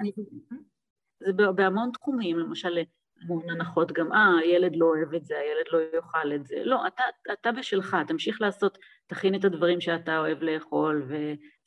[1.25, 2.79] זה בהמון תחומים, למשל
[3.23, 6.57] המון הנחות גם, אה, הילד לא אוהב את זה, הילד לא יאכל את זה.
[6.65, 7.03] לא, אתה,
[7.33, 11.17] אתה בשלך, תמשיך לעשות, תכין את הדברים שאתה אוהב לאכול, ו,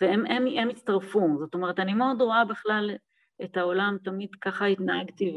[0.02, 1.38] והם הם, הם יצטרפו.
[1.40, 2.92] זאת אומרת, אני מאוד רואה בכלל
[3.44, 5.36] את העולם, תמיד ככה התנהגתי,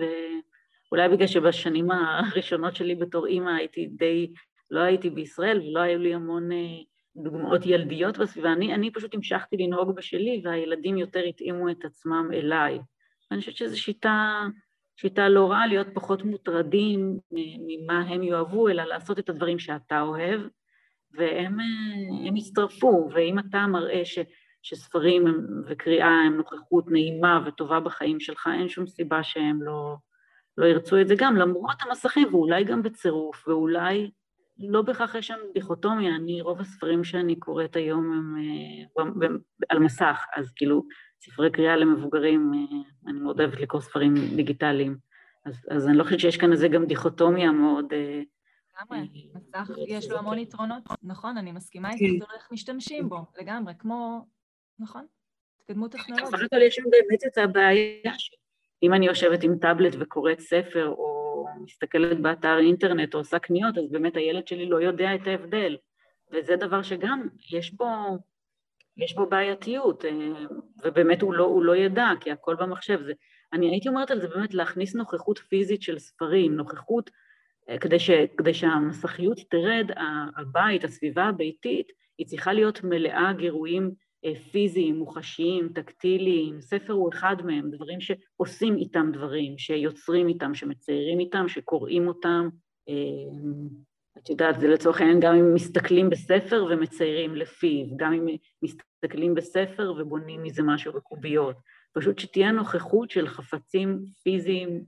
[0.90, 4.32] ואולי בגלל שבשנים הראשונות שלי בתור אימא הייתי די,
[4.70, 6.56] לא הייתי בישראל ולא היו לי המון אה,
[7.16, 12.78] דוגמאות ילדיות בסביבה, אני, אני פשוט המשכתי לנהוג בשלי והילדים יותר התאימו את עצמם אליי.
[13.30, 14.46] ואני חושבת שזו שיטה,
[14.96, 17.18] שיטה לא רעה להיות פחות מוטרדים
[17.66, 20.40] ממה הם יאהבו, אלא לעשות את הדברים שאתה אוהב,
[21.12, 21.56] והם
[22.36, 24.18] יצטרפו, ואם אתה מראה ש,
[24.62, 25.24] שספרים
[25.66, 29.96] וקריאה הם נוכחות נעימה וטובה בחיים שלך, אין שום סיבה שהם לא,
[30.58, 31.14] לא ירצו את זה.
[31.18, 34.10] גם, למרות המסכים, ואולי גם בצירוף, ואולי
[34.58, 39.04] לא בהכרח יש שם דיכוטומיה, אני, רוב הספרים שאני קוראת היום הם אה,
[39.68, 40.82] על מסך, אז כאילו
[41.20, 42.78] ספרי קריאה למבוגרים, אה,
[43.10, 44.96] אני מאוד אוהבת לקרוא ספרים דיגיטליים,
[45.44, 47.92] אז, אז אני לא חושבת שיש כאן איזה גם דיכוטומיה מאוד...
[47.92, 48.22] אה,
[48.80, 52.34] לגמרי, מסך יש לו המון יתרונות, נכון, אני מסכימה איתך, זה כן.
[52.34, 54.26] איך משתמשים בו, לגמרי, כמו,
[54.78, 55.06] נכון,
[55.60, 56.34] התקדמות טכנולוגית.
[56.34, 61.46] בסך הכל יש שם באמת את הבעיה שאם אני יושבת עם טאבלט וקוראת ספר, או
[61.60, 65.76] מסתכלת באתר אינטרנט או עושה קניות, אז באמת הילד שלי לא יודע את ההבדל.
[66.32, 67.86] וזה דבר שגם יש בו,
[68.98, 70.10] יש בו בעייתיות, אה,
[70.84, 73.00] ובאמת הוא לא, הוא לא ידע, כי הכל במחשב.
[73.02, 73.12] זה,
[73.52, 77.10] אני הייתי אומרת על זה באמת להכניס נוכחות פיזית של ספרים, נוכחות,
[77.68, 79.90] אה, כדי, ש, כדי שהמסכיות תרד,
[80.36, 81.86] הבית, הסביבה הביתית,
[82.18, 83.90] היא צריכה להיות מלאה גירויים
[84.24, 91.20] אה, פיזיים, מוחשיים, טקטיליים, ספר הוא אחד מהם, דברים שעושים איתם דברים, שיוצרים איתם, שמציירים
[91.20, 92.48] איתם, שקוראים אותם.
[94.18, 98.26] את יודעת, זה לצורך העניין גם אם מסתכלים בספר ומציירים לפיו, גם אם
[99.04, 101.56] מסתכלים בספר ובונים מזה משהו בקוביות.
[101.92, 104.84] פשוט שתהיה נוכחות של חפצים פיזיים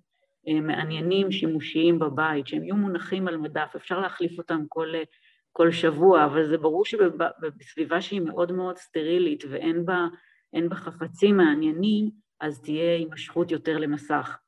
[0.48, 4.94] אה, מעניינים, שימושיים בבית, שהם יהיו מונחים על מדף, אפשר להחליף אותם כל
[5.52, 10.06] כל שבוע, אבל זה ברור שבסביבה שהיא מאוד מאוד סטרילית ואין בה,
[10.68, 14.38] בה חפצים מעניינים, אז תהיה הימשכות יותר למסך.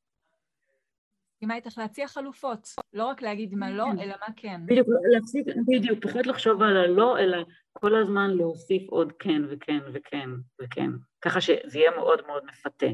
[1.43, 3.84] מסכימה איתך להציע חלופות, לא רק להגיד מה לא.
[4.01, 4.61] אלא מה כן.
[4.66, 7.38] בדיוק, להפסיק, בדיוק, פחות לחשוב על הלא, אלא
[7.72, 10.30] כל הזמן להוסיף עוד כן וכן וכן
[10.61, 10.90] וכן,
[11.20, 12.86] ככה שזה יהיה מאוד מאוד מפתה.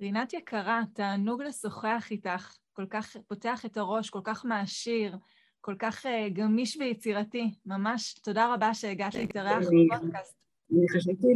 [0.00, 5.16] רינת יקרה, תענוג לשוחח איתך, כל כך פותח את הראש, כל כך מעשיר,
[5.60, 7.54] כל כך uh, גמיש ויצירתי.
[7.66, 10.47] ממש תודה רבה שהגעת להתארח בפודקאסט.
[10.72, 11.26] אני חשבתי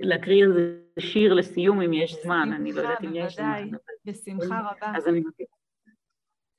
[0.00, 3.68] להקריא איזה שיר לסיום, אם יש זמן, אני לא יודעת אם יש זמן.
[4.04, 4.96] בשמחה רבה.
[4.96, 5.22] אז אני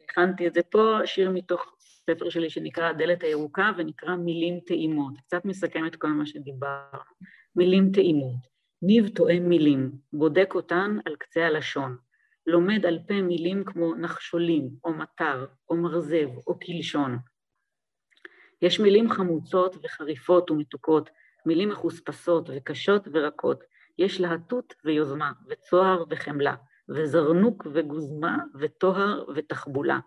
[0.04, 5.14] הכנתי את זה פה, שיר מתוך ספר שלי שנקרא הדלת הירוקה, ונקרא מילים טעימות.
[5.28, 7.00] קצת מסכם את כל מה שדיברנו.
[7.56, 8.50] מילים טעימות.
[8.82, 11.98] ניב תואם מילים, בודק אותן על קצה הלשון.
[12.48, 17.18] לומד על פה מילים כמו נחשולים, או מטר, או מרזב, או קלשון.
[18.62, 21.10] יש מילים חמוצות וחריפות ומתוקות,
[21.46, 23.64] מילים מחוספסות וקשות ורקות.
[23.98, 26.56] יש להטות ויוזמה, וצוהר וחמלה,
[26.90, 30.00] וזרנוק וגוזמה, וטוהר ותחבולה.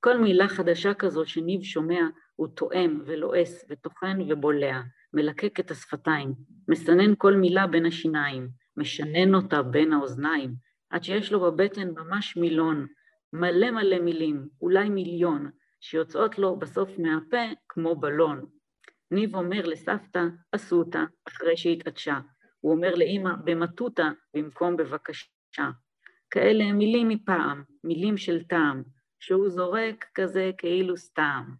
[0.00, 2.00] כל מילה חדשה כזאת שניב שומע,
[2.36, 4.80] הוא תואם ולועס וטוחן ובולע,
[5.12, 6.34] מלקק את השפתיים,
[6.68, 10.54] מסנן כל מילה בין השיניים, משנן אותה בין האוזניים,
[10.90, 12.86] עד שיש לו בבטן ממש מילון,
[13.32, 15.50] מלא מלא מילים, אולי מיליון,
[15.80, 18.46] שיוצאות לו בסוף מהפה כמו בלון.
[19.10, 20.24] ניב אומר לסבתא,
[20.72, 22.18] אותה, אחרי שהתעדשה.
[22.60, 25.70] הוא אומר לאימא, במטותא, במקום בבקשה.
[26.30, 28.82] כאלה מילים מפעם, מילים של טעם,
[29.20, 31.54] שהוא זורק כזה כאילו סתם.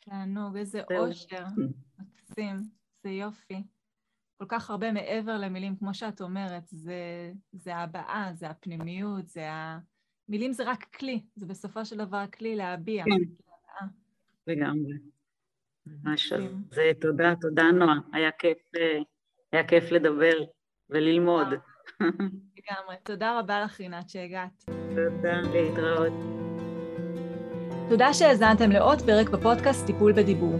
[0.00, 1.44] תענוג, איזה אושר,
[1.98, 2.56] מקסים,
[3.02, 3.62] זה יופי.
[4.36, 9.78] כל כך הרבה מעבר למילים, כמו שאת אומרת, זה, זה הבעה, זה הפנימיות, זה ה...
[10.28, 13.04] מילים זה רק כלי, זה בסופו של דבר כלי להביע.
[13.04, 13.86] כן,
[14.46, 15.13] לגמרי.
[15.86, 16.32] ממש
[16.70, 18.58] זה, תודה, תודה נועה, היה כיף,
[19.52, 20.32] היה כיף לדבר
[20.90, 21.46] וללמוד.
[22.00, 22.96] לגמרי.
[23.02, 24.64] תודה רבה לך, רינת, שהגעת.
[24.66, 26.12] תודה, להתראות.
[27.88, 30.54] תודה שהאזנתם לעוד פרק בפודקאסט טיפול בדיבור.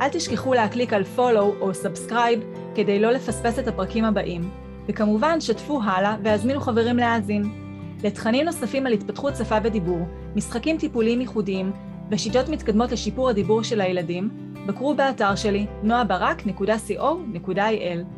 [0.00, 4.50] אל תשכחו להקליק על follow או subscribe כדי לא לפספס את הפרקים הבאים.
[4.88, 7.42] וכמובן, שתפו הלאה והזמינו חברים להאזין.
[8.04, 11.72] לתכנים נוספים על התפתחות שפה ודיבור, משחקים טיפוליים ייחודיים
[12.10, 18.17] ושיטות מתקדמות לשיפור הדיבור של הילדים, בקרו באתר שלי noabarak.co.il.